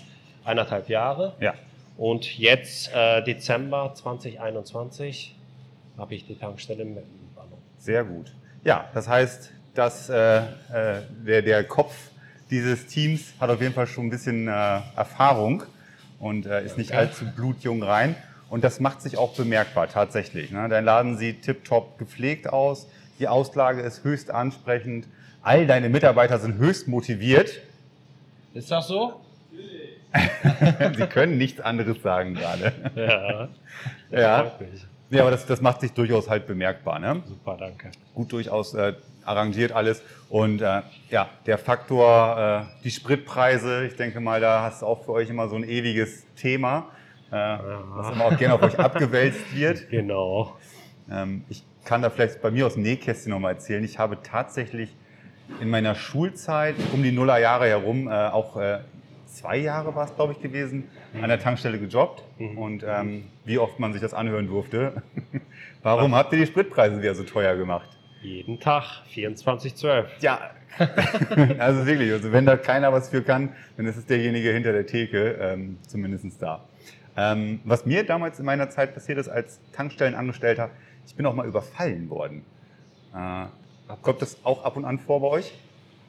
eineinhalb 0.43 0.89
Jahre. 0.89 1.35
Ja. 1.39 1.53
Und 1.97 2.37
jetzt, 2.37 2.93
äh, 2.93 3.23
Dezember 3.23 3.93
2021, 3.93 5.35
habe 5.97 6.15
ich 6.15 6.25
die 6.25 6.35
Tankstelle 6.35 6.83
in 6.83 6.95
Meppen 6.95 7.29
übernommen. 7.31 7.61
Sehr 7.77 8.03
gut. 8.03 8.33
Ja, 8.63 8.89
das 8.93 9.07
heißt, 9.07 9.51
dass 9.75 10.09
äh, 10.09 10.37
äh, 10.37 10.43
der, 11.25 11.41
der 11.41 11.63
Kopf 11.63 11.95
dieses 12.49 12.87
Teams 12.87 13.33
hat 13.39 13.49
auf 13.49 13.61
jeden 13.61 13.73
Fall 13.73 13.87
schon 13.87 14.07
ein 14.07 14.09
bisschen 14.09 14.47
äh, 14.47 14.51
Erfahrung 14.95 15.63
und 16.25 16.47
äh, 16.47 16.65
ist 16.65 16.75
nicht 16.77 16.89
Okay. 16.89 16.99
allzu 17.01 17.25
blutjung 17.35 17.83
rein. 17.83 18.15
Und 18.49 18.63
das 18.63 18.79
macht 18.79 19.01
sich 19.01 19.17
auch 19.17 19.35
bemerkbar 19.35 19.87
tatsächlich. 19.87 20.49
Ne? 20.49 20.67
Dein 20.69 20.83
Laden 20.83 21.17
sieht 21.17 21.43
tiptop 21.43 21.99
gepflegt 21.99 22.51
aus, 22.51 22.87
die 23.19 23.27
Auslage 23.27 23.81
ist 23.81 24.03
höchst 24.03 24.31
ansprechend, 24.31 25.07
all 25.43 25.67
deine 25.67 25.87
Mitarbeiter 25.89 26.39
sind 26.39 26.57
höchst 26.57 26.87
motiviert. 26.87 27.59
Ist 28.55 28.71
das 28.71 28.87
so? 28.87 29.21
Sie 30.97 31.05
können 31.07 31.37
nichts 31.37 31.61
anderes 31.61 32.01
sagen 32.01 32.33
gerade. 32.33 32.71
Ja. 32.95 33.49
Ja. 34.09 34.43
Freut 34.45 34.71
mich. 34.71 34.85
Ja, 35.11 35.21
aber 35.21 35.31
das, 35.31 35.45
das 35.45 35.61
macht 35.61 35.81
sich 35.81 35.91
durchaus 35.91 36.29
halt 36.29 36.47
bemerkbar. 36.47 36.97
Ne? 36.99 37.21
Super, 37.27 37.57
danke. 37.59 37.91
gut 38.15 38.31
durchaus 38.31 38.73
äh, 38.73 38.93
arrangiert 39.25 39.71
alles. 39.71 40.01
Und 40.29 40.61
äh, 40.61 40.81
ja, 41.09 41.29
der 41.45 41.57
Faktor, 41.57 42.67
äh, 42.69 42.83
die 42.83 42.91
Spritpreise, 42.91 43.85
ich 43.85 43.95
denke 43.95 44.19
mal, 44.19 44.39
da 44.39 44.63
hast 44.63 44.81
du 44.81 44.85
auch 44.85 45.03
für 45.03 45.11
euch 45.11 45.29
immer 45.29 45.47
so 45.47 45.55
ein 45.55 45.63
ewiges 45.63 46.25
Thema, 46.35 46.89
äh, 47.31 47.35
was 47.35 48.11
immer 48.11 48.25
auch 48.25 48.37
gerne 48.37 48.53
auf 48.55 48.61
euch 48.61 48.79
abgewälzt 48.79 49.55
wird. 49.55 49.89
Genau. 49.89 50.57
Ähm, 51.09 51.43
ich 51.49 51.63
kann 51.83 52.01
da 52.01 52.09
vielleicht 52.09 52.41
bei 52.41 52.51
mir 52.51 52.65
aus 52.65 52.73
dem 52.73 52.83
Nähkästchen 52.83 53.31
nochmal 53.31 53.53
erzählen. 53.53 53.83
Ich 53.83 53.99
habe 53.99 54.17
tatsächlich 54.23 54.95
in 55.61 55.69
meiner 55.69 55.95
Schulzeit 55.95 56.75
um 56.93 57.03
die 57.03 57.11
Nullerjahre 57.11 57.67
herum 57.67 58.07
äh, 58.07 58.11
auch 58.11 58.57
äh, 58.57 58.79
zwei 59.27 59.57
Jahre 59.57 59.93
war 59.95 60.05
es, 60.05 60.15
glaube 60.15 60.33
ich, 60.33 60.41
gewesen, 60.41 60.85
an 61.21 61.29
der 61.29 61.39
Tankstelle 61.39 61.77
gejobbt. 61.77 62.23
Mhm. 62.39 62.57
Und 62.57 62.85
ähm, 62.87 63.25
wie 63.43 63.57
oft 63.57 63.79
man 63.79 63.93
sich 63.93 64.01
das 64.01 64.13
anhören 64.13 64.47
durfte. 64.47 65.03
Warum 65.83 66.15
habt 66.15 66.33
ihr 66.33 66.39
die 66.39 66.47
Spritpreise 66.47 67.01
wieder 67.01 67.13
so 67.15 67.23
teuer 67.23 67.55
gemacht? 67.55 67.94
Jeden 68.25 68.59
Tag 68.59 68.83
24,12. 69.13 70.05
Ja, 70.21 70.39
also 71.59 71.85
wirklich, 71.85 72.11
also 72.11 72.31
wenn 72.31 72.45
da 72.45 72.57
keiner 72.57 72.91
was 72.91 73.09
für 73.09 73.21
kann, 73.21 73.49
dann 73.77 73.85
ist 73.85 73.97
es 73.97 74.05
derjenige 74.07 74.51
hinter 74.51 74.71
der 74.73 74.87
Theke, 74.87 75.33
ähm, 75.39 75.77
zumindest 75.87 76.41
da. 76.41 76.63
Ähm, 77.15 77.61
was 77.63 77.85
mir 77.85 78.03
damals 78.03 78.39
in 78.39 78.45
meiner 78.45 78.69
Zeit 78.71 78.93
passiert 78.95 79.19
ist 79.19 79.29
als 79.29 79.59
Tankstellenangestellter, 79.73 80.71
ich 81.05 81.15
bin 81.15 81.25
auch 81.27 81.35
mal 81.35 81.45
überfallen 81.45 82.09
worden. 82.09 82.43
Äh, 83.15 83.45
kommt 84.01 84.21
das 84.23 84.37
auch 84.43 84.65
ab 84.65 84.75
und 84.75 84.85
an 84.85 84.97
vor 84.97 85.21
bei 85.21 85.27
euch? 85.27 85.53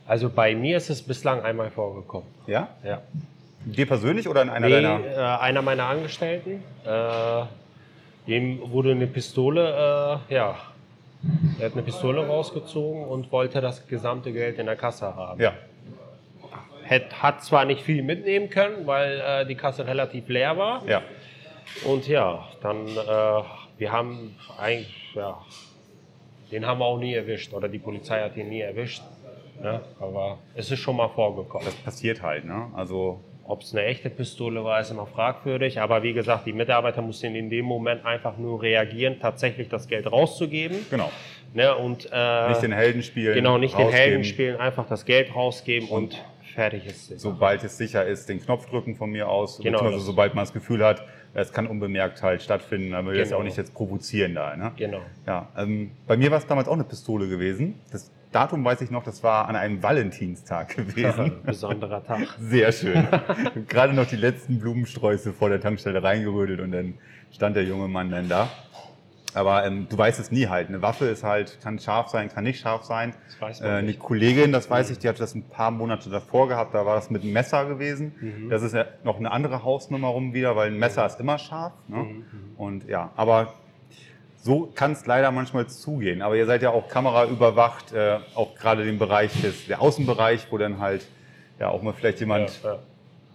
Also 0.07 0.31
bei 0.31 0.55
mir 0.55 0.79
ist 0.79 0.89
es 0.89 1.03
bislang 1.03 1.43
einmal 1.43 1.71
vorgekommen. 1.71 2.27
Ja? 2.47 2.69
Ja. 2.83 3.03
Dir 3.67 3.87
persönlich 3.87 4.27
oder 4.27 4.41
in 4.43 4.49
einer 4.49 4.69
Nee, 4.69 4.81
deiner? 4.83 5.05
äh, 5.05 5.17
einer 5.43 5.61
meiner 5.61 5.85
Angestellten, 5.85 6.63
äh, 6.85 7.43
dem 8.27 8.71
wurde 8.73 8.93
eine 8.93 9.07
Pistole, 9.07 10.21
äh, 10.31 10.35
ja, 10.35 10.57
er 11.59 11.67
hat 11.67 11.73
eine 11.73 11.83
Pistole 11.83 12.27
rausgezogen 12.27 13.05
und 13.05 13.33
wollte 13.33 13.61
das 13.61 13.87
gesamte 13.87 14.33
Geld 14.33 14.59
in 14.59 14.67
der 14.67 14.77
Kasse 14.77 15.15
haben. 15.17 15.41
Ja, 15.41 15.55
Hat, 16.89 17.23
hat 17.23 17.43
zwar 17.43 17.65
nicht 17.65 17.83
viel 17.83 18.03
mitnehmen 18.03 18.49
können, 18.51 18.87
weil 18.87 19.21
äh, 19.21 19.47
die 19.47 19.55
Kasse 19.57 19.87
relativ 19.87 20.29
leer 20.29 20.57
war. 20.57 20.87
ja. 20.87 21.03
Und 21.85 22.07
ja, 22.07 22.45
dann, 22.63 22.87
äh, 22.87 23.43
wir 23.79 23.91
haben 23.93 24.37
eigentlich, 24.57 25.13
ja, 25.15 25.37
den 26.53 26.65
haben 26.65 26.79
wir 26.79 26.85
auch 26.87 26.99
nie 26.99 27.13
erwischt 27.13 27.53
oder 27.53 27.69
die 27.69 27.81
Polizei 27.81 28.21
hat 28.23 28.37
ihn 28.37 28.49
nie 28.49 28.61
erwischt. 28.61 29.03
Ne? 29.61 29.81
Aber 29.99 30.39
es 30.55 30.71
ist 30.71 30.79
schon 30.79 30.97
mal 30.97 31.09
vorgekommen. 31.09 31.67
Das 31.67 31.75
passiert 31.75 32.23
halt, 32.23 32.45
ne? 32.45 32.71
Also 32.75 33.21
Ob 33.49 33.63
es 33.63 33.73
eine 33.73 33.85
echte 33.85 34.11
Pistole 34.11 34.65
war, 34.65 34.81
ist 34.81 34.91
immer 34.91 35.07
fragwürdig. 35.07 35.81
Aber 35.81 36.03
wie 36.03 36.13
gesagt, 36.13 36.47
die 36.47 36.53
Mitarbeiter 36.53 37.01
mussten 37.03 37.35
in 37.35 37.49
dem 37.49 37.65
Moment 37.65 38.05
einfach 38.05 38.37
nur 38.39 38.61
reagieren, 38.63 39.17
tatsächlich 39.21 39.69
das 39.69 39.87
Geld 39.89 40.11
rauszugeben. 40.11 40.79
genau. 40.91 41.11
Ne? 41.55 41.75
Und, 41.75 42.09
äh, 42.13 42.49
Nicht 42.49 42.63
den 42.63 42.73
Helden 42.73 43.03
spielen. 43.03 43.35
Genau, 43.35 43.57
nicht 43.57 43.75
den 43.75 43.83
rausgeben. 43.87 43.99
Helden 44.05 44.25
spielen, 44.25 44.57
einfach 44.57 44.87
das 44.89 45.05
Geld 45.07 45.35
rausgeben 45.35 45.89
und, 45.89 46.23
fertig 46.55 46.87
ist 46.87 47.11
es. 47.11 47.23
sobald 47.23 47.63
es 47.65 47.79
sicher 47.79 48.05
ist, 48.05 48.29
den 48.29 48.41
Knopf 48.43 48.67
drücken 48.69 48.95
von 48.97 49.11
mir 49.11 49.29
aus, 49.29 49.59
Genau, 49.63 49.91
das- 49.91 50.03
sobald 50.05 50.35
man 50.35 50.43
das 50.43 50.53
Gefühl 50.53 50.85
hat, 50.85 51.05
es 51.35 51.53
kann 51.53 51.67
unbemerkt 51.67 52.23
halt 52.23 52.43
stattfinden, 52.43 52.91
das 52.93 53.05
ja 53.17 53.23
Genau. 53.25 53.39
auch 53.39 53.43
nicht 53.43 53.57
jetzt 53.57 53.75
provozieren 53.75 54.35
da. 54.35 54.57
Ne? 54.57 54.73
Genau. 54.77 55.01
Ja, 55.27 55.49
ähm, 55.57 55.93
bei 56.07 56.17
mir 56.17 56.31
war 56.31 56.39
es 56.39 56.47
damals 56.47 56.67
auch 56.69 56.73
eine 56.75 56.85
Pistole 56.85 57.29
gewesen. 57.29 57.75
Das 57.93 58.11
Datum 58.33 58.65
weiß 58.65 58.81
ich 58.83 58.91
noch, 58.91 59.03
das 59.05 59.23
war 59.23 59.49
an 59.49 59.57
einem 59.57 59.83
Valentinstag 59.83 60.77
gewesen. 60.77 61.33
Besonderer 61.45 62.05
Tag. 62.05 62.27
Sehr 62.41 62.73
schön. 62.73 63.07
Gerade 63.69 63.95
noch 63.95 64.07
die 64.07 64.17
letzten 64.17 64.59
Blumensträuße 64.59 65.33
vor 65.33 65.49
der 65.49 65.61
Tankstelle 65.61 66.03
reingerödelt 66.03 66.61
und 66.61 66.73
dann 66.73 66.95
stand 67.33 67.57
der 67.57 67.65
junge 67.65 67.89
Mann 67.89 68.11
dann 68.11 68.29
da. 68.29 68.49
Aber 69.35 69.67
ähm, 69.67 69.87
du 69.91 69.99
weißt 69.99 70.19
es 70.19 70.31
nie 70.31 70.47
halt. 70.47 70.69
Eine 70.69 70.81
Waffe 70.81 71.05
ist 71.07 71.23
halt, 71.23 71.59
kann 71.63 71.79
scharf 71.79 72.09
sein, 72.09 72.31
kann 72.31 72.45
nicht 72.45 72.59
scharf 72.59 72.85
sein. 72.85 73.15
Das 73.27 73.41
weiß 73.41 73.61
Äh, 73.61 73.65
man 73.65 73.73
eine 73.73 73.87
nicht. 73.89 73.99
Kollegin, 73.99 74.51
das 74.51 74.71
weiß 74.71 74.89
ich, 74.91 74.99
die 74.99 75.09
hatte 75.09 75.19
das 75.19 75.35
ein 75.35 75.43
paar 75.49 75.71
Monate 75.71 76.09
davor 76.09 76.49
gehabt, 76.49 76.75
da 76.75 76.87
war 76.87 76.95
das 76.95 77.11
mit 77.11 77.23
einem 77.23 77.33
Messer 77.35 77.67
gewesen. 77.67 78.15
Mhm. 78.19 78.49
Das 78.49 78.63
ist 78.63 78.75
ja 78.75 78.87
noch 79.05 79.19
eine 79.19 79.31
andere 79.31 79.63
Hausnummer 79.63 80.09
rum 80.09 80.33
wieder, 80.33 80.57
weil 80.57 80.71
ein 80.71 80.79
Messer 80.79 81.05
ist 81.05 81.21
immer 81.21 81.37
scharf. 81.39 81.75
Ne? 81.87 81.97
Mhm. 81.99 82.25
Und 82.57 82.89
ja, 82.89 83.13
aber 83.17 83.53
so 84.47 84.71
kann 84.75 84.93
es 84.93 85.05
leider 85.07 85.33
manchmal 85.33 85.67
zugehen. 85.67 86.23
Aber 86.23 86.37
ihr 86.37 86.47
seid 86.47 86.63
ja 86.63 86.71
auch 86.71 86.89
kameraüberwacht, 86.89 87.93
äh, 87.93 88.19
auch 88.37 88.55
gerade 88.55 88.85
den 88.85 88.99
Bereich 88.99 89.33
des, 89.43 89.67
der 89.67 89.83
Außenbereich, 89.83 90.47
wo 90.51 90.57
dann 90.57 90.79
halt 90.79 91.05
ja 91.59 91.69
auch 91.69 91.83
mal 91.83 91.93
vielleicht 91.93 92.21
jemand, 92.21 92.51
Ja, 92.63 92.75
ja. 92.75 92.79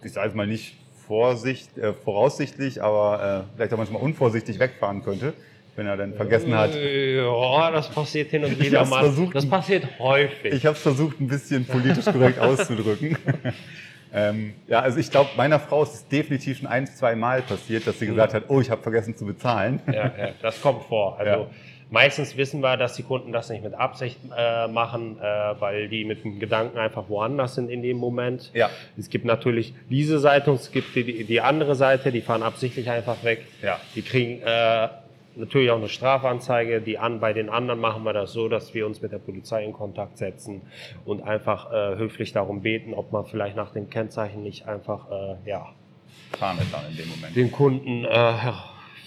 ich 0.04 0.14
sage 0.14 0.30
es 0.30 0.34
mal 0.36 0.48
nicht 0.48 0.78
Vorsicht, 1.06 1.78
äh, 1.78 1.92
voraussichtlich, 1.94 2.82
aber 2.82 3.46
äh, 3.52 3.56
vielleicht 3.56 3.74
auch 3.74 3.78
manchmal 3.78 4.02
unvorsichtig 4.02 4.58
wegfahren 4.58 5.04
könnte, 5.04 5.34
wenn 5.76 5.86
er 5.86 5.98
dann 5.98 6.14
vergessen 6.14 6.56
hat. 6.56 6.74
Ja, 6.74 7.72
das 7.72 7.90
passiert 7.90 8.30
hin 8.30 8.46
und 8.46 8.58
wieder 8.58 8.86
mal. 8.86 9.04
versucht. 9.04 9.36
Das 9.36 9.46
passiert 9.50 9.86
häufig. 10.00 10.54
Ich 10.54 10.66
habe 10.66 10.78
es 10.78 10.82
versucht, 10.82 11.20
ein 11.20 11.28
bisschen 11.28 11.66
politisch 11.66 12.06
korrekt 12.06 12.40
auszudrücken. 12.40 13.18
ähm, 14.14 14.54
ja, 14.68 14.80
also 14.82 15.00
ich 15.00 15.10
glaube, 15.12 15.30
meiner 15.38 15.60
Frau 15.60 15.84
ist 15.84 15.94
es 15.94 16.08
definitiv 16.08 16.58
schon 16.60 16.68
ein, 16.68 16.88
zwei 16.88 17.16
Mal 17.16 17.42
passiert, 17.42 17.88
dass 17.88 18.00
sie 18.00 18.08
gesagt 18.08 18.34
hat, 18.34 18.44
oh, 18.50 18.60
ich 18.62 18.70
habe 18.70 18.82
vergessen 18.82 19.16
zu 19.16 19.26
bezahlen. 19.26 19.80
ja, 19.88 19.94
ja, 20.18 20.30
das 20.42 20.62
kommt 20.62 20.84
vor. 20.84 21.18
Also 21.20 21.32
Ja. 21.44 21.48
meistens 21.90 22.36
wissen 22.38 22.62
wir, 22.62 22.78
dass 22.78 22.94
die 22.96 23.04
Kunden 23.04 23.32
das 23.32 23.50
nicht 23.50 23.64
mit 23.64 23.74
Absicht 23.74 24.18
äh, 24.36 24.68
machen, 24.68 25.18
äh, 25.20 25.24
weil 25.60 25.88
die 25.90 26.04
mit 26.06 26.24
dem 26.24 26.40
Gedanken 26.40 26.78
einfach 26.78 27.10
woanders 27.10 27.56
sind 27.56 27.70
in 27.70 27.82
dem 27.82 27.98
Moment. 27.98 28.52
Ja. 28.54 28.70
Es 28.98 29.10
gibt 29.10 29.26
natürlich 29.26 29.74
diese 29.90 30.20
Seite 30.20 30.52
und 30.52 30.60
es 30.60 30.72
gibt 30.72 30.96
die, 30.96 31.24
die 31.24 31.42
andere 31.42 31.76
Seite, 31.76 32.12
die 32.12 32.22
fahren 32.22 32.44
absichtlich 32.44 32.90
einfach 32.90 33.24
weg. 33.24 33.46
Ja. 33.62 33.80
Die 33.96 34.02
kriegen 34.02 34.42
äh, 34.42 34.88
natürlich 35.36 35.72
auch 35.72 35.78
eine 35.78 35.90
Strafanzeige. 35.90 36.82
Die 36.82 36.98
an, 36.98 37.20
bei 37.20 37.34
den 37.34 37.50
anderen 37.50 37.80
machen 37.80 38.04
wir 38.04 38.14
das 38.14 38.34
so, 38.34 38.50
dass 38.50 38.74
wir 38.74 38.86
uns 38.86 39.02
mit 39.02 39.12
der 39.12 39.20
Polizei 39.20 39.64
in 39.64 39.74
Kontakt 39.74 40.18
setzen 40.18 40.62
und 41.06 41.24
einfach 41.24 41.72
äh, 41.72 41.98
höflich 41.98 42.34
darum 42.34 42.62
beten, 42.62 42.94
ob 42.94 43.12
man 43.12 43.26
vielleicht 43.26 43.56
nach 43.56 43.72
dem 43.72 43.90
Kennzeichen 43.90 44.44
nicht 44.44 44.68
einfach 44.68 45.10
äh, 45.12 45.50
ja, 45.50 45.68
Fahren 46.38 46.58
wir 46.58 46.66
dann 46.72 46.90
in 46.90 46.98
dem 46.98 47.10
Moment. 47.10 47.36
den 47.36 47.52
Kunden 47.52 48.06
äh, 48.06 48.34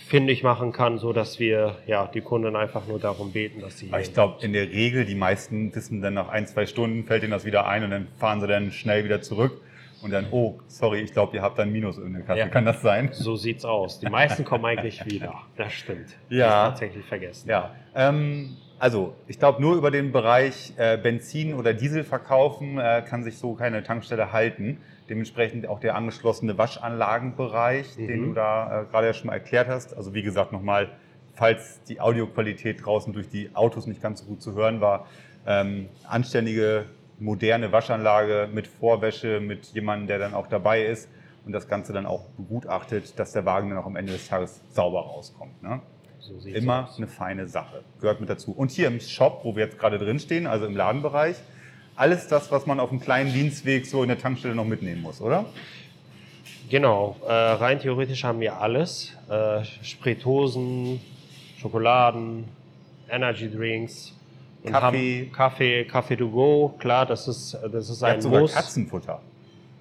findig 0.07 0.43
machen 0.43 0.73
kann, 0.73 0.99
so 0.99 1.13
dass 1.13 1.39
wir 1.41 1.77
ja 1.87 2.07
die 2.13 2.21
Kunden 2.21 2.57
einfach 2.57 2.87
nur 2.87 2.99
darum 2.99 3.33
beten, 3.33 3.61
dass 3.61 3.79
sie 3.79 3.89
Aber 3.91 4.01
ich 4.01 4.13
glaube, 4.13 4.45
in 4.45 4.53
der 4.53 4.71
Regel, 4.71 5.05
die 5.05 5.15
meisten 5.15 5.75
wissen 5.75 6.03
dann 6.03 6.15
nach 6.15 6.29
ein, 6.29 6.47
zwei 6.47 6.67
Stunden, 6.67 7.05
fällt 7.05 7.23
ihnen 7.23 7.33
das 7.33 7.45
wieder 7.45 7.67
ein 7.67 7.85
und 7.85 7.91
dann 7.91 8.09
fahren 8.19 8.41
sie 8.41 8.47
dann 8.47 8.71
schnell 8.71 9.05
wieder 9.05 9.23
zurück 9.23 9.61
und 10.05 10.11
dann, 10.13 10.27
oh, 10.31 10.59
sorry, 10.69 11.01
ich 11.01 11.13
glaube, 11.13 11.35
ihr 11.37 11.43
habt 11.43 11.59
ein 11.59 11.73
Minus 11.73 11.99
in 11.99 12.13
der 12.13 12.23
Kasse. 12.23 12.39
Ja. 12.41 12.49
Kann 12.49 12.65
das 12.65 12.83
sein? 12.83 13.09
so 13.13 13.35
sieht's 13.37 13.65
aus. 13.65 13.99
Die 14.01 14.07
meisten 14.09 14.45
kommen 14.45 14.65
eigentlich 14.67 15.05
wieder. 15.07 15.35
Das 15.57 15.73
stimmt. 15.73 16.11
Ja. 16.29 16.47
Das 16.47 16.55
ist 16.55 16.81
tatsächlich 16.81 17.07
vergessen. 17.07 17.49
Ja, 17.49 17.75
ähm, 17.95 18.57
also 18.79 19.15
ich 19.27 19.39
glaube, 19.39 19.63
nur 19.63 19.77
über 19.77 19.91
den 19.91 20.13
Bereich 20.13 20.75
äh, 20.77 20.99
Benzin 20.99 21.55
oder 21.55 21.73
Diesel 21.73 22.05
verkaufen 22.05 22.79
äh, 22.79 23.03
kann 23.09 23.25
sich 23.25 23.39
so 23.39 23.55
keine 23.55 23.83
Tankstelle 23.83 24.31
halten. 24.33 24.79
Dementsprechend 25.09 25.67
auch 25.67 25.81
der 25.81 25.95
angeschlossene 25.97 26.57
Waschanlagenbereich, 26.59 27.97
den 27.97 28.21
Mhm. 28.21 28.27
du 28.29 28.33
da 28.35 28.83
äh, 28.83 28.85
gerade 28.87 29.07
ja 29.09 29.15
schon 29.15 29.29
mal 29.29 29.35
erklärt 29.35 29.69
hast. 29.69 29.97
Also 29.97 30.15
wie 30.15 30.23
gesagt 30.23 30.53
nochmal, 30.53 30.89
falls 31.35 31.83
die 31.85 32.01
Audioqualität 32.01 32.85
draußen 32.85 33.13
durch 33.13 33.29
die 33.29 33.51
Autos 33.55 33.87
nicht 33.87 34.03
ganz 34.03 34.21
so 34.21 34.27
gut 34.27 34.43
zu 34.43 34.55
hören 34.55 34.81
war, 34.81 35.07
ähm, 35.47 35.89
anständige, 36.09 36.87
moderne 37.19 37.73
Waschanlage 37.73 38.49
mit 38.53 38.67
Vorwäsche, 38.67 39.41
mit 39.41 39.67
jemandem, 39.67 40.09
der 40.09 40.19
dann 40.19 40.35
auch 40.35 40.47
dabei 40.47 40.85
ist 40.85 41.09
und 41.45 41.53
das 41.53 41.69
Ganze 41.69 41.93
dann 41.93 42.07
auch 42.07 42.27
begutachtet, 42.37 43.19
dass 43.19 43.33
der 43.33 43.45
Wagen 43.45 43.71
dann 43.71 43.79
auch 43.79 43.87
am 43.87 43.97
Ende 43.97 44.13
des 44.13 44.29
Tages 44.29 44.61
sauber 44.71 45.01
rauskommt. 45.01 45.63
Ne? 45.63 45.81
So 46.19 46.39
Immer 46.49 46.89
aus. 46.89 46.97
eine 46.97 47.07
feine 47.07 47.47
Sache. 47.47 47.83
Gehört 48.01 48.21
mit 48.21 48.31
dazu. 48.31 48.53
Und 48.53 48.71
hier 48.71 48.89
im 48.89 48.99
Shop, 49.01 49.41
wo 49.45 49.57
wir 49.57 49.65
jetzt 49.65 49.79
gerade 49.79 49.99
drin 49.99 50.19
stehen, 50.19 50.47
also 50.47 50.65
im 50.67 50.75
Ladenbereich, 50.77 51.37
alles 51.97 52.29
das, 52.29 52.51
was 52.51 52.67
man 52.67 52.81
auf 52.81 52.91
einem 52.91 53.01
kleinen 53.01 53.33
Dienstweg 53.33 53.87
so 53.87 54.03
in 54.03 54.09
der 54.09 54.19
Tankstelle 54.19 54.55
noch 54.55 54.65
mitnehmen 54.65 55.03
muss, 55.03 55.21
oder? 55.21 55.45
Genau, 56.71 57.17
äh, 57.27 57.33
rein 57.33 57.79
theoretisch 57.79 58.25
haben 58.25 58.41
wir 58.41 58.59
alles. 58.61 59.15
Äh, 59.29 59.65
Spiritosen, 59.83 61.01
Schokoladen, 61.59 62.45
Energy 63.11 63.51
Drinks. 63.51 64.15
Kaffee. 64.71 65.31
Kaffee, 65.35 65.85
Kaffee 65.85 66.17
to 66.17 66.29
go, 66.29 66.75
klar, 66.79 67.07
das 67.07 67.29
ist, 67.29 67.57
das 67.73 67.91
ist 67.91 68.03
ein 68.03 68.21
sogar 68.21 68.41
Muss. 68.41 68.55
Katzenfutter. 68.55 69.21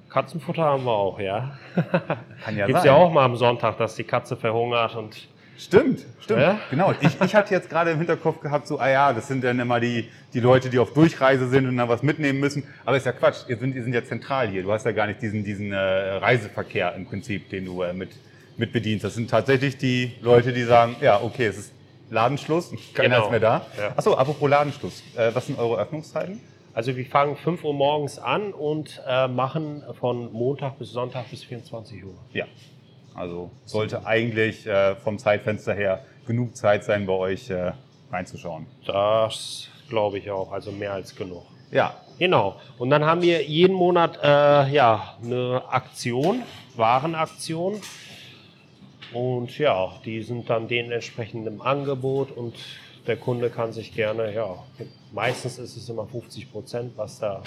Katzenfutter 0.09 0.63
haben 0.63 0.83
wir 0.83 0.91
auch, 0.91 1.19
ja. 1.19 1.57
Kann 2.43 2.57
ja 2.57 2.65
Gibt's 2.65 2.83
sein. 2.83 2.91
ja 2.91 2.95
auch 2.95 3.11
mal 3.11 3.25
am 3.25 3.35
Sonntag, 3.35 3.77
dass 3.77 3.95
die 3.95 4.03
Katze 4.03 4.35
verhungert 4.35 4.95
und 4.95 5.27
Stimmt, 5.57 6.03
stimmt. 6.19 6.41
Ja? 6.41 6.59
Genau. 6.71 6.93
Ich, 6.99 7.21
ich 7.21 7.35
hatte 7.35 7.53
jetzt 7.53 7.69
gerade 7.69 7.91
im 7.91 7.97
Hinterkopf 7.97 8.41
gehabt, 8.41 8.67
so, 8.67 8.79
ah 8.79 8.89
ja, 8.89 9.13
das 9.13 9.27
sind 9.27 9.43
dann 9.43 9.59
immer 9.59 9.79
die, 9.79 10.09
die 10.33 10.39
Leute, 10.39 10.69
die 10.69 10.79
auf 10.79 10.93
Durchreise 10.93 11.47
sind 11.47 11.67
und 11.67 11.77
dann 11.77 11.87
was 11.87 12.01
mitnehmen 12.01 12.39
müssen. 12.39 12.63
Aber 12.85 12.97
ist 12.97 13.05
ja 13.05 13.11
Quatsch. 13.11 13.47
Ihr 13.47 13.57
sind, 13.57 13.75
ihr 13.75 13.83
sind 13.83 13.93
ja 13.93 14.03
zentral 14.03 14.49
hier. 14.49 14.63
Du 14.63 14.71
hast 14.71 14.85
ja 14.85 14.91
gar 14.91 15.07
nicht 15.07 15.21
diesen, 15.21 15.43
diesen 15.43 15.71
äh, 15.71 15.77
Reiseverkehr 15.77 16.95
im 16.95 17.05
Prinzip, 17.05 17.49
den 17.49 17.65
du 17.65 17.83
äh, 17.83 17.93
mit, 17.93 18.09
mit 18.57 18.73
bedienst. 18.73 19.05
Das 19.05 19.13
sind 19.13 19.29
tatsächlich 19.29 19.77
die 19.77 20.13
Leute, 20.21 20.53
die 20.53 20.63
sagen, 20.63 20.95
ja, 21.01 21.21
okay, 21.21 21.45
es 21.45 21.57
ist 21.57 21.71
Ladenschluss, 22.09 22.71
keiner 22.93 23.15
Genau. 23.15 23.25
ist 23.25 23.31
mehr 23.31 23.39
da. 23.39 23.65
Ja. 23.77 23.93
Achso, 23.95 24.13
apropos 24.15 24.49
Ladenschluss. 24.49 25.03
Äh, 25.15 25.33
was 25.33 25.47
sind 25.47 25.59
eure 25.59 25.79
Öffnungszeiten? 25.79 26.39
Also 26.73 26.95
wir 26.95 27.05
fangen 27.05 27.35
5 27.35 27.63
Uhr 27.63 27.73
morgens 27.73 28.17
an 28.17 28.51
und 28.51 29.01
äh, 29.07 29.27
machen 29.27 29.83
von 29.99 30.31
Montag 30.33 30.79
bis 30.79 30.91
Sonntag 30.91 31.29
bis 31.29 31.43
24 31.43 32.03
Uhr. 32.03 32.15
Ja. 32.33 32.45
Also 33.13 33.51
sollte 33.65 34.05
eigentlich 34.07 34.65
äh, 34.65 34.95
vom 34.95 35.19
Zeitfenster 35.19 35.73
her 35.75 36.03
genug 36.25 36.55
Zeit 36.55 36.83
sein, 36.83 37.05
bei 37.05 37.13
euch 37.13 37.49
äh, 37.51 37.73
reinzuschauen. 38.11 38.65
Das 38.87 39.67
glaube 39.89 40.17
ich 40.17 40.31
auch, 40.31 40.51
also 40.51 40.71
mehr 40.71 40.93
als 40.93 41.15
genug. 41.15 41.43
Ja, 41.71 41.93
Genau. 42.19 42.55
Und 42.77 42.91
dann 42.91 43.03
haben 43.05 43.21
wir 43.23 43.43
jeden 43.43 43.75
Monat 43.75 44.19
äh, 44.23 44.69
ja, 44.71 45.15
eine 45.23 45.63
Aktion, 45.67 46.43
Warenaktion. 46.75 47.81
Und 49.13 49.57
ja, 49.59 49.93
die 50.05 50.21
sind 50.23 50.49
dann 50.49 50.67
dementsprechend 50.67 51.45
im 51.47 51.61
Angebot 51.61 52.31
und 52.31 52.55
der 53.07 53.17
Kunde 53.17 53.49
kann 53.49 53.73
sich 53.73 53.93
gerne, 53.93 54.33
ja, 54.33 54.55
meistens 55.11 55.59
ist 55.59 55.75
es 55.75 55.89
immer 55.89 56.05
50 56.07 56.51
Prozent, 56.51 56.93
was 56.95 57.19
da 57.19 57.43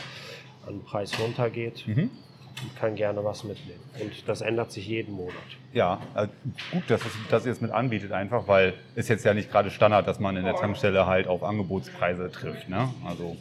an 0.67 0.83
Preis 0.85 1.19
runtergeht, 1.19 1.85
Mhm. 1.87 2.11
und 2.63 2.77
kann 2.79 2.95
gerne 2.95 3.25
was 3.25 3.43
mitnehmen. 3.45 3.81
Und 4.01 4.13
das 4.29 4.41
ändert 4.43 4.71
sich 4.73 4.87
jeden 4.87 5.15
Monat. 5.15 5.35
Ja, 5.73 6.01
äh, 6.15 6.29
gut, 6.73 6.85
dass, 6.89 7.01
es, 7.03 7.13
dass 7.31 7.47
ihr 7.47 7.53
es 7.53 7.61
mit 7.61 7.71
anbietet 7.71 8.13
einfach, 8.13 8.47
weil 8.49 8.75
ist 8.95 9.09
jetzt 9.09 9.25
ja 9.25 9.35
nicht 9.35 9.51
gerade 9.51 9.71
Standard, 9.71 10.07
dass 10.07 10.21
man 10.21 10.37
in 10.37 10.45
der 10.45 10.57
Tankstelle 10.57 11.07
halt 11.07 11.27
auf 11.27 11.43
Angebotspreise 11.43 12.31
trifft. 12.31 12.69
Ne? 12.69 12.89
Also 13.07 13.37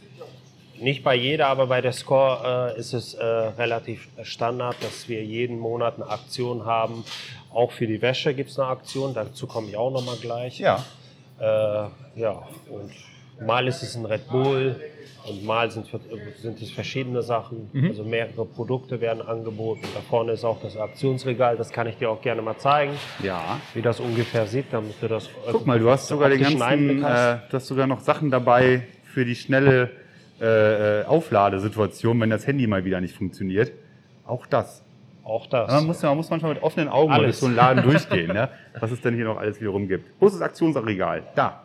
Nicht 0.80 1.02
bei 1.04 1.14
jeder, 1.14 1.48
aber 1.48 1.66
bei 1.66 1.80
der 1.80 1.92
Score 1.92 2.74
äh, 2.76 2.78
ist 2.78 2.92
es 2.92 3.14
äh, 3.14 3.24
relativ 3.24 4.08
Standard, 4.22 4.76
dass 4.82 5.08
wir 5.08 5.24
jeden 5.24 5.58
Monat 5.58 5.94
eine 5.96 6.08
Aktion 6.08 6.64
haben. 6.64 7.04
Auch 7.52 7.72
für 7.72 7.86
die 7.86 8.02
Wäsche 8.02 8.34
gibt 8.34 8.50
es 8.50 8.58
eine 8.58 8.68
Aktion, 8.68 9.14
dazu 9.14 9.46
komme 9.46 9.68
ich 9.68 9.76
auch 9.76 9.90
nochmal 9.90 10.16
gleich. 10.16 10.58
ja, 10.58 10.84
Äh, 11.38 11.88
ja, 12.20 12.46
und 12.70 12.90
mal 13.46 13.66
ist 13.68 13.82
es 13.82 13.94
ein 13.94 14.06
Red 14.06 14.28
Bull 14.28 14.76
und 15.28 15.44
mal 15.44 15.70
sind, 15.70 15.86
sind 16.40 16.62
es 16.62 16.70
verschiedene 16.70 17.22
Sachen. 17.22 17.68
Mhm. 17.72 17.88
Also 17.88 18.04
mehrere 18.04 18.44
Produkte 18.44 19.00
werden 19.00 19.22
angeboten. 19.22 19.82
Da 19.94 20.00
vorne 20.00 20.32
ist 20.32 20.44
auch 20.44 20.60
das 20.62 20.76
Aktionsregal, 20.76 21.56
das 21.56 21.70
kann 21.70 21.86
ich 21.86 21.96
dir 21.96 22.10
auch 22.10 22.22
gerne 22.22 22.42
mal 22.42 22.56
zeigen, 22.58 22.92
ja. 23.22 23.60
wie 23.74 23.82
das 23.82 24.00
ungefähr 24.00 24.46
sieht, 24.46 24.66
damit 24.70 24.94
du 25.00 25.08
das. 25.08 25.28
Guck 25.50 25.66
mal, 25.66 25.78
du 25.78 25.90
hast 25.90 26.08
sogar 26.08 26.28
den 26.30 26.40
ganzen, 26.42 27.04
hast. 27.04 27.44
äh, 27.44 27.48
du 27.50 27.56
hast 27.56 27.66
sogar 27.66 27.86
noch 27.86 28.00
Sachen 28.00 28.30
dabei 28.30 28.82
für 29.04 29.24
die 29.24 29.34
schnelle 29.34 29.90
äh, 30.40 31.00
äh, 31.00 31.04
Aufladesituation, 31.04 32.20
wenn 32.20 32.30
das 32.30 32.46
Handy 32.46 32.66
mal 32.66 32.84
wieder 32.84 33.00
nicht 33.00 33.16
funktioniert. 33.16 33.72
Auch 34.26 34.46
das. 34.46 34.82
Auch 35.24 35.46
das. 35.46 35.70
Man 35.70 35.86
muss, 35.86 36.02
man 36.02 36.16
muss 36.16 36.30
manchmal 36.30 36.54
mit 36.54 36.62
offenen 36.62 36.88
Augen 36.88 37.10
mal 37.10 37.16
durch 37.16 37.26
Alles. 37.26 37.40
so 37.40 37.46
einen 37.46 37.56
Laden 37.56 37.82
durchgehen, 37.82 38.32
ne? 38.32 38.48
was 38.78 38.90
es 38.92 39.00
denn 39.00 39.14
hier 39.14 39.24
noch 39.24 39.38
alles 39.38 39.60
wiederum 39.60 39.88
gibt. 39.88 40.10
Wo 40.20 40.26
ist 40.26 40.34
das 40.34 40.42
Aktionsregal? 40.42 41.24
Da. 41.34 41.64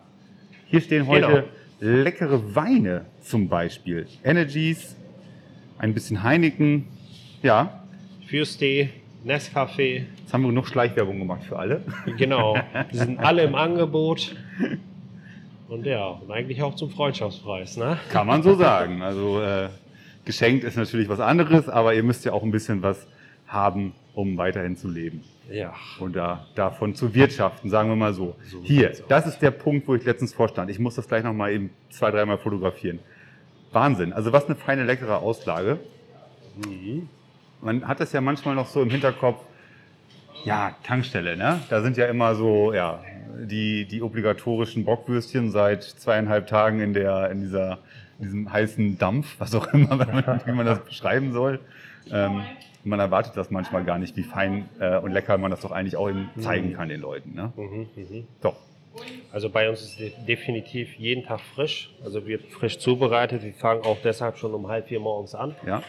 Hier 0.67 0.81
stehen 0.81 1.05
heute 1.05 1.45
leckere 1.79 2.55
Weine 2.55 3.05
zum 3.21 3.49
Beispiel. 3.49 4.07
Energies, 4.23 4.95
ein 5.77 5.93
bisschen 5.93 6.23
Heineken. 6.23 6.87
Ja, 7.43 7.81
Fürstee, 8.27 8.89
Nescafé, 9.25 10.03
jetzt 10.19 10.33
haben 10.33 10.43
wir 10.43 10.49
genug 10.49 10.67
Schleichwerbung 10.67 11.19
gemacht 11.19 11.43
für 11.43 11.59
alle. 11.59 11.81
Genau, 12.17 12.57
die 12.91 12.97
sind 12.97 13.19
alle 13.19 13.43
im 13.43 13.55
Angebot. 13.55 14.35
Und 15.71 15.85
ja, 15.85 16.05
und 16.05 16.29
eigentlich 16.29 16.61
auch 16.61 16.75
zum 16.75 16.89
Freundschaftspreis, 16.89 17.77
ne? 17.77 17.97
Kann 18.11 18.27
man 18.27 18.43
so 18.43 18.55
sagen. 18.55 19.01
Also 19.01 19.41
äh, 19.41 19.69
geschenkt 20.25 20.65
ist 20.65 20.75
natürlich 20.75 21.07
was 21.07 21.21
anderes, 21.21 21.69
aber 21.69 21.93
ihr 21.93 22.03
müsst 22.03 22.25
ja 22.25 22.33
auch 22.33 22.43
ein 22.43 22.51
bisschen 22.51 22.83
was 22.83 23.07
haben, 23.47 23.93
um 24.13 24.37
weiterhin 24.37 24.75
zu 24.75 24.89
leben. 24.89 25.23
Ja. 25.49 25.73
und 25.99 26.15
da, 26.15 26.45
davon 26.55 26.93
zu 26.93 27.13
wirtschaften, 27.13 27.69
sagen 27.69 27.87
wir 27.87 27.95
mal 27.95 28.13
so. 28.13 28.35
So 28.49 28.61
Hier, 28.63 28.91
das 29.07 29.25
ist 29.27 29.39
der 29.39 29.51
Punkt, 29.51 29.87
wo 29.87 29.95
ich 29.95 30.03
letztens 30.03 30.33
vorstand. 30.33 30.69
Ich 30.69 30.79
muss 30.79 30.95
das 30.95 31.07
gleich 31.07 31.23
noch 31.23 31.33
mal 31.33 31.51
eben 31.51 31.69
zwei, 31.89 32.11
dreimal 32.11 32.37
fotografieren. 32.37 32.99
Wahnsinn. 33.71 34.11
Also 34.11 34.33
was 34.33 34.47
eine 34.47 34.55
feine, 34.55 34.83
leckere 34.83 35.19
Auslage. 35.19 35.79
Man 37.61 37.87
hat 37.87 38.01
das 38.01 38.11
ja 38.11 38.19
manchmal 38.19 38.55
noch 38.55 38.67
so 38.67 38.81
im 38.81 38.89
Hinterkopf, 38.89 39.41
ja, 40.43 40.75
Tankstelle, 40.83 41.37
ne? 41.37 41.61
Da 41.69 41.81
sind 41.81 41.95
ja 41.95 42.07
immer 42.07 42.35
so, 42.35 42.73
ja, 42.73 43.01
die, 43.39 43.85
die 43.85 44.01
obligatorischen 44.01 44.85
Bockwürstchen 44.85 45.51
seit 45.51 45.83
zweieinhalb 45.83 46.47
Tagen 46.47 46.79
in, 46.79 46.93
der, 46.93 47.29
in, 47.31 47.41
dieser, 47.41 47.79
in 48.19 48.25
diesem 48.25 48.51
heißen 48.51 48.97
Dampf, 48.97 49.35
was 49.39 49.55
auch 49.55 49.73
immer, 49.73 49.99
wie 50.45 50.51
man 50.51 50.65
das 50.65 50.83
beschreiben 50.83 51.33
soll. 51.33 51.59
Ähm, 52.11 52.43
man 52.83 52.99
erwartet 52.99 53.37
das 53.37 53.51
manchmal 53.51 53.83
gar 53.83 53.99
nicht, 53.99 54.15
wie 54.17 54.23
fein 54.23 54.67
äh, 54.79 54.97
und 54.97 55.11
lecker 55.11 55.37
man 55.37 55.51
das 55.51 55.61
doch 55.61 55.71
eigentlich 55.71 55.95
auch 55.95 56.09
eben 56.09 56.29
zeigen 56.39 56.73
kann 56.73 56.89
den 56.89 57.01
Leuten. 57.01 57.35
Ne? 57.35 57.53
Mhm, 57.55 57.87
mhm. 57.95 58.27
Doch. 58.41 58.55
Also 59.31 59.49
bei 59.49 59.69
uns 59.69 59.81
ist 59.81 59.99
es 59.99 60.25
definitiv 60.25 60.95
jeden 60.95 61.23
Tag 61.23 61.39
frisch. 61.39 61.91
Also 62.03 62.27
wird 62.27 62.45
frisch 62.47 62.79
zubereitet. 62.79 63.43
Wir 63.43 63.53
fangen 63.53 63.83
auch 63.83 63.97
deshalb 64.03 64.37
schon 64.37 64.53
um 64.53 64.67
halb 64.67 64.87
vier 64.87 64.99
morgens 64.99 65.35
an 65.35 65.55
Ja? 65.65 65.81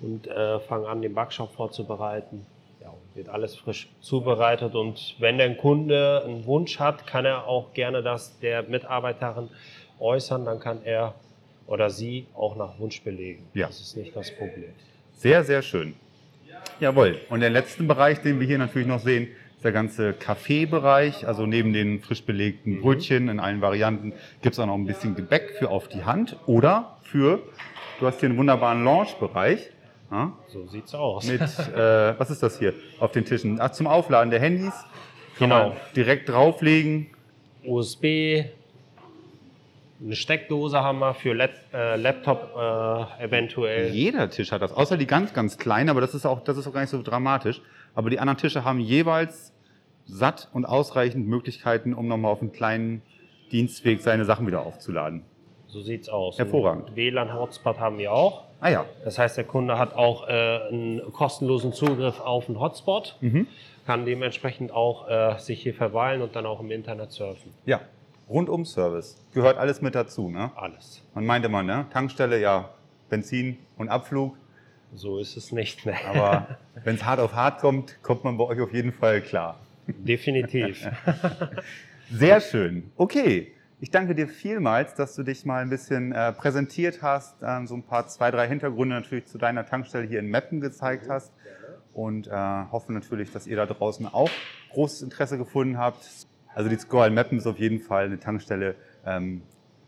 und 0.00 0.26
äh, 0.26 0.60
fangen 0.60 0.86
an, 0.86 1.02
den 1.02 1.14
Backshop 1.14 1.52
vorzubereiten. 1.52 2.46
Wird 3.14 3.28
alles 3.28 3.56
frisch 3.56 3.88
zubereitet. 4.00 4.74
Und 4.74 5.16
wenn 5.18 5.38
der 5.38 5.54
Kunde 5.56 6.22
einen 6.24 6.46
Wunsch 6.46 6.78
hat, 6.78 7.06
kann 7.06 7.24
er 7.24 7.46
auch 7.46 7.72
gerne 7.72 8.02
das 8.02 8.38
der 8.40 8.62
Mitarbeiterin 8.62 9.48
äußern. 9.98 10.44
Dann 10.44 10.60
kann 10.60 10.82
er 10.84 11.14
oder 11.66 11.90
sie 11.90 12.26
auch 12.34 12.56
nach 12.56 12.78
Wunsch 12.78 13.02
belegen. 13.02 13.46
Ja. 13.54 13.68
Das 13.68 13.80
ist 13.80 13.96
nicht 13.96 14.14
das 14.14 14.30
Problem. 14.36 14.70
Sehr, 15.12 15.44
sehr 15.44 15.62
schön. 15.62 15.94
Jawohl. 16.80 17.20
Und 17.28 17.40
der 17.40 17.50
letzte 17.50 17.82
Bereich, 17.82 18.20
den 18.22 18.40
wir 18.40 18.46
hier 18.46 18.58
natürlich 18.58 18.88
noch 18.88 19.00
sehen, 19.00 19.28
ist 19.54 19.64
der 19.64 19.72
ganze 19.72 20.14
Kaffeebereich. 20.14 21.28
Also 21.28 21.46
neben 21.46 21.72
den 21.72 22.00
frisch 22.00 22.24
belegten 22.24 22.80
Brötchen 22.80 23.28
in 23.28 23.38
allen 23.38 23.60
Varianten 23.60 24.14
gibt 24.42 24.54
es 24.54 24.58
auch 24.58 24.66
noch 24.66 24.74
ein 24.74 24.86
bisschen 24.86 25.14
Gebäck 25.14 25.50
für 25.58 25.70
auf 25.70 25.88
die 25.88 26.04
Hand 26.04 26.36
oder 26.46 26.96
für, 27.02 27.42
du 27.98 28.06
hast 28.06 28.20
hier 28.20 28.30
einen 28.30 28.38
wunderbaren 28.38 28.82
Lounge-Bereich. 28.82 29.70
Ja, 30.10 30.32
So 30.48 30.66
sieht's 30.66 30.94
aus. 30.94 31.26
mit, 31.26 31.40
äh, 31.40 32.18
was 32.18 32.30
ist 32.30 32.42
das 32.42 32.58
hier 32.58 32.74
auf 32.98 33.12
den 33.12 33.24
Tischen? 33.24 33.58
Ach, 33.60 33.70
zum 33.70 33.86
Aufladen 33.86 34.30
der 34.30 34.40
Handys. 34.40 34.74
Genau. 35.38 35.74
direkt 35.96 36.28
drauflegen. 36.28 37.06
USB, 37.64 38.44
eine 40.02 40.16
Steckdose 40.16 40.82
haben 40.82 40.98
wir 40.98 41.14
für 41.14 41.32
Let 41.34 41.52
äh, 41.72 41.96
Laptop 41.96 42.54
äh, 42.56 43.24
eventuell. 43.24 43.88
Jeder 43.90 44.28
Tisch 44.30 44.50
hat 44.52 44.62
das, 44.62 44.72
außer 44.72 44.96
die 44.96 45.06
ganz, 45.06 45.32
ganz 45.32 45.58
kleinen, 45.58 45.88
aber 45.90 46.00
das 46.00 46.14
ist 46.14 46.26
auch, 46.26 46.42
das 46.42 46.56
ist 46.56 46.66
auch 46.66 46.72
gar 46.72 46.80
nicht 46.80 46.90
so 46.90 47.02
dramatisch. 47.02 47.60
Aber 47.94 48.10
die 48.10 48.18
anderen 48.18 48.38
Tische 48.38 48.64
haben 48.64 48.80
jeweils 48.80 49.52
satt 50.06 50.48
und 50.52 50.64
ausreichend 50.64 51.26
Möglichkeiten, 51.28 51.94
um 51.94 52.08
nochmal 52.08 52.32
auf 52.32 52.40
einem 52.40 52.52
kleinen 52.52 53.02
Dienstweg 53.52 54.00
seine 54.00 54.24
Sachen 54.24 54.46
wieder 54.46 54.62
aufzuladen. 54.64 55.22
So 55.68 55.80
sieht's 55.80 56.08
aus. 56.08 56.38
Hervorragend. 56.38 56.96
WLAN-Hotspot 56.96 57.78
haben 57.78 57.98
wir 57.98 58.12
auch. 58.12 58.44
Ah 58.60 58.68
ja, 58.68 58.84
Das 59.04 59.18
heißt, 59.18 59.36
der 59.36 59.44
Kunde 59.44 59.78
hat 59.78 59.94
auch 59.94 60.28
äh, 60.28 60.32
einen 60.68 61.00
kostenlosen 61.12 61.72
Zugriff 61.72 62.20
auf 62.20 62.48
einen 62.48 62.60
Hotspot, 62.60 63.16
Mhm. 63.20 63.46
kann 63.86 64.04
dementsprechend 64.04 64.70
auch 64.72 65.08
äh, 65.08 65.38
sich 65.38 65.62
hier 65.62 65.74
verweilen 65.74 66.20
und 66.22 66.36
dann 66.36 66.44
auch 66.46 66.60
im 66.60 66.70
Internet 66.70 67.10
surfen. 67.12 67.52
ja. 67.66 67.80
Rundum-Service. 68.28 69.16
Gehört 69.34 69.58
alles 69.58 69.82
mit 69.82 69.96
dazu, 69.96 70.28
ne? 70.30 70.52
Alles. 70.54 71.02
Man 71.14 71.26
meinte 71.26 71.48
mal, 71.48 71.64
ne? 71.64 71.86
Tankstelle, 71.92 72.38
ja, 72.40 72.68
Benzin 73.08 73.58
und 73.76 73.88
Abflug. 73.88 74.36
So 74.94 75.18
ist 75.18 75.36
es 75.36 75.50
nicht. 75.50 75.84
Ne? 75.84 75.94
Aber 76.08 76.46
wenn 76.84 76.94
es 76.94 77.04
hart 77.04 77.18
auf 77.18 77.34
hart 77.34 77.60
kommt, 77.60 78.00
kommt 78.04 78.22
man 78.22 78.38
bei 78.38 78.44
euch 78.44 78.60
auf 78.60 78.72
jeden 78.72 78.92
Fall 78.92 79.20
klar. 79.20 79.58
Definitiv. 79.88 80.86
Sehr 82.12 82.40
schön. 82.40 82.92
Okay. 82.96 83.52
Ich 83.82 83.90
danke 83.90 84.14
dir 84.14 84.28
vielmals, 84.28 84.94
dass 84.94 85.14
du 85.14 85.22
dich 85.22 85.46
mal 85.46 85.62
ein 85.62 85.70
bisschen 85.70 86.12
äh, 86.12 86.34
präsentiert 86.34 87.00
hast, 87.00 87.42
ähm, 87.42 87.66
so 87.66 87.74
ein 87.74 87.82
paar, 87.82 88.06
zwei, 88.08 88.30
drei 88.30 88.46
Hintergründe 88.46 88.94
natürlich 88.94 89.24
zu 89.24 89.38
deiner 89.38 89.64
Tankstelle 89.64 90.06
hier 90.06 90.18
in 90.18 90.26
Meppen 90.26 90.60
gezeigt 90.60 91.08
hast 91.08 91.32
und 91.94 92.26
äh, 92.26 92.30
hoffe 92.30 92.92
natürlich, 92.92 93.32
dass 93.32 93.46
ihr 93.46 93.56
da 93.56 93.64
draußen 93.64 94.06
auch 94.06 94.28
großes 94.72 95.00
Interesse 95.00 95.38
gefunden 95.38 95.78
habt. 95.78 96.06
Also 96.54 96.68
die 96.68 96.76
Score 96.76 97.06
in 97.06 97.14
Meppen 97.14 97.38
ist 97.38 97.46
auf 97.46 97.58
jeden 97.58 97.80
Fall 97.80 98.04
eine 98.04 98.20
Tankstelle, 98.20 98.74
ähm, 99.06 99.40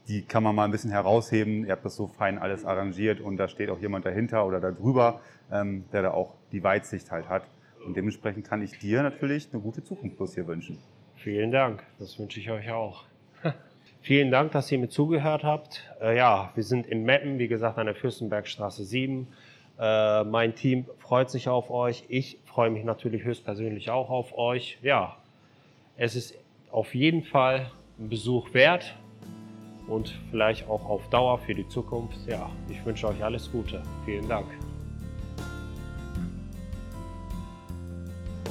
die 0.09 0.23
kann 0.23 0.43
man 0.43 0.55
mal 0.55 0.65
ein 0.65 0.71
bisschen 0.71 0.91
herausheben. 0.91 1.67
Ihr 1.67 1.73
habt 1.73 1.85
das 1.85 1.95
so 1.95 2.07
fein 2.07 2.39
alles 2.39 2.65
arrangiert 2.65 3.21
und 3.21 3.37
da 3.37 3.47
steht 3.47 3.69
auch 3.69 3.79
jemand 3.79 4.07
dahinter 4.07 4.47
oder 4.47 4.59
da 4.59 4.71
drüber, 4.71 5.21
ähm, 5.51 5.85
der 5.93 6.01
da 6.01 6.11
auch 6.13 6.37
die 6.51 6.65
Weitsicht 6.65 7.11
halt 7.11 7.29
hat. 7.29 7.43
Und 7.85 7.95
dementsprechend 7.95 8.49
kann 8.49 8.63
ich 8.63 8.79
dir 8.79 9.03
natürlich 9.03 9.51
eine 9.53 9.61
gute 9.61 9.85
Zukunft 9.85 10.17
bloß 10.17 10.35
hier 10.35 10.47
wünschen. 10.47 10.79
Vielen 11.17 11.51
Dank. 11.51 11.83
Das 11.99 12.19
wünsche 12.19 12.41
ich 12.41 12.51
euch 12.51 12.71
auch. 12.71 13.05
Vielen 14.03 14.33
Dank, 14.33 14.51
dass 14.51 14.71
ihr 14.73 14.81
mir 14.81 14.89
zugehört 14.89 15.45
habt. 15.45 15.89
Äh, 16.01 16.17
ja, 16.17 16.51
wir 16.57 16.65
sind 16.65 16.89
in 16.89 17.05
Meppen, 17.05 17.39
wie 17.39 17.47
gesagt, 17.47 17.79
an 17.79 17.87
der 17.87 17.95
Fürstenbergstraße 17.95 18.85
7. 18.85 19.29
Äh, 19.79 20.25
mein 20.25 20.57
Team 20.57 20.87
freut 20.99 21.31
sich 21.31 21.49
auf 21.49 21.71
euch. 21.71 22.05
Ich 22.09 22.39
freue 22.45 22.71
mich 22.71 22.85
natürlich 22.85 23.23
höchstpersönlich 23.23 23.91
auch 23.91 24.11
auf 24.11 24.37
euch. 24.37 24.79
Ja, 24.83 25.19
es 25.97 26.17
ist 26.17 26.35
auf 26.73 26.97
jeden 26.97 27.23
Fall 27.23 27.71
ein 28.01 28.09
Besuch 28.09 28.53
wert 28.55 28.97
und 29.87 30.19
vielleicht 30.31 30.69
auch 30.69 30.85
auf 30.85 31.09
Dauer 31.11 31.39
für 31.39 31.55
die 31.55 31.69
Zukunft. 31.69 32.19
Ja, 32.27 32.51
ich 32.69 32.85
wünsche 32.85 33.07
euch 33.07 33.23
alles 33.23 33.53
Gute. 33.53 33.85
Vielen 34.05 34.29
Dank. 34.29 34.49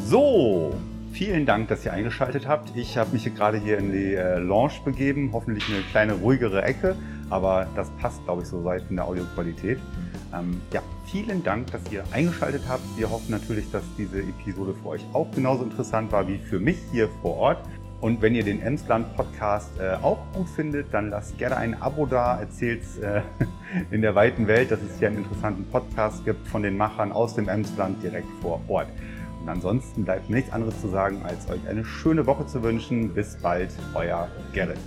So, 0.06 0.74
vielen 1.12 1.46
Dank, 1.46 1.68
dass 1.68 1.86
ihr 1.86 1.94
eingeschaltet 1.94 2.48
habt. 2.48 2.76
Ich 2.76 2.98
habe 2.98 3.12
mich 3.12 3.24
hier 3.24 3.32
gerade 3.32 3.58
hier 3.58 3.78
in 3.78 3.92
die 3.92 4.14
äh, 4.14 4.40
Lounge 4.40 4.74
begeben, 4.84 5.32
hoffentlich 5.34 5.68
eine 5.70 5.82
kleine 5.84 6.14
ruhigere 6.14 6.64
Ecke, 6.64 6.96
aber 7.30 7.68
das 7.76 7.90
passt, 8.02 8.24
glaube 8.26 8.42
ich, 8.42 8.48
so 8.48 8.64
weit 8.64 8.84
von 8.84 8.96
der 8.96 9.06
Audioqualität. 9.06 9.80
Ähm, 10.34 10.62
ja, 10.74 10.82
vielen 11.06 11.44
Dank, 11.44 11.72
dass 11.72 11.82
ihr 11.92 12.04
eingeschaltet 12.12 12.64
habt. 12.68 12.84
Wir 12.98 13.10
hoffen 13.10 13.32
natürlich, 13.32 13.70
dass 13.72 13.84
diese 13.98 14.20
Episode 14.20 14.74
für 14.82 14.90
euch 14.90 15.06
auch 15.14 15.30
genauso 15.32 15.64
interessant 15.64 16.12
war 16.12 16.28
wie 16.28 16.38
für 16.38 16.60
mich 16.60 16.78
hier 16.92 17.10
vor 17.22 17.38
Ort. 17.38 17.60
Und 18.00 18.22
wenn 18.24 18.34
ihr 18.34 18.44
den 18.44 18.62
Emsland 18.62 19.16
Podcast 19.16 19.70
äh, 19.80 19.94
auch 20.02 20.18
gut 20.34 20.50
findet, 20.50 20.92
dann 20.92 21.12
lasst 21.12 21.38
gerne 21.38 21.58
ein 21.58 21.80
Abo 21.80 22.08
da, 22.08 22.40
erzählt 22.40 22.82
äh, 23.00 23.22
in 23.92 24.02
der 24.02 24.16
weiten 24.16 24.48
Welt, 24.48 24.72
dass 24.72 24.82
es 24.82 24.98
hier 24.98 25.10
einen 25.10 25.18
interessanten 25.18 25.66
Podcast 25.66 26.26
gibt 26.26 26.48
von 26.48 26.64
den 26.64 26.78
Machern 26.78 27.12
aus 27.12 27.36
dem 27.36 27.48
Emsland 27.48 28.02
direkt 28.02 28.30
vor 28.42 28.60
Ort. 28.68 28.88
Und 29.42 29.50
ansonsten 29.50 30.06
bleibt 30.06 30.30
mir 30.30 30.36
nichts 30.38 30.52
anderes 30.52 30.80
zu 30.80 30.88
sagen, 30.88 31.22
als 31.24 31.50
euch 31.50 31.68
eine 31.68 31.84
schöne 31.84 32.26
Woche 32.28 32.46
zu 32.46 32.62
wünschen. 32.62 33.14
Bis 33.14 33.38
bald, 33.38 33.72
euer 33.96 34.30
Gerrit. 34.54 34.78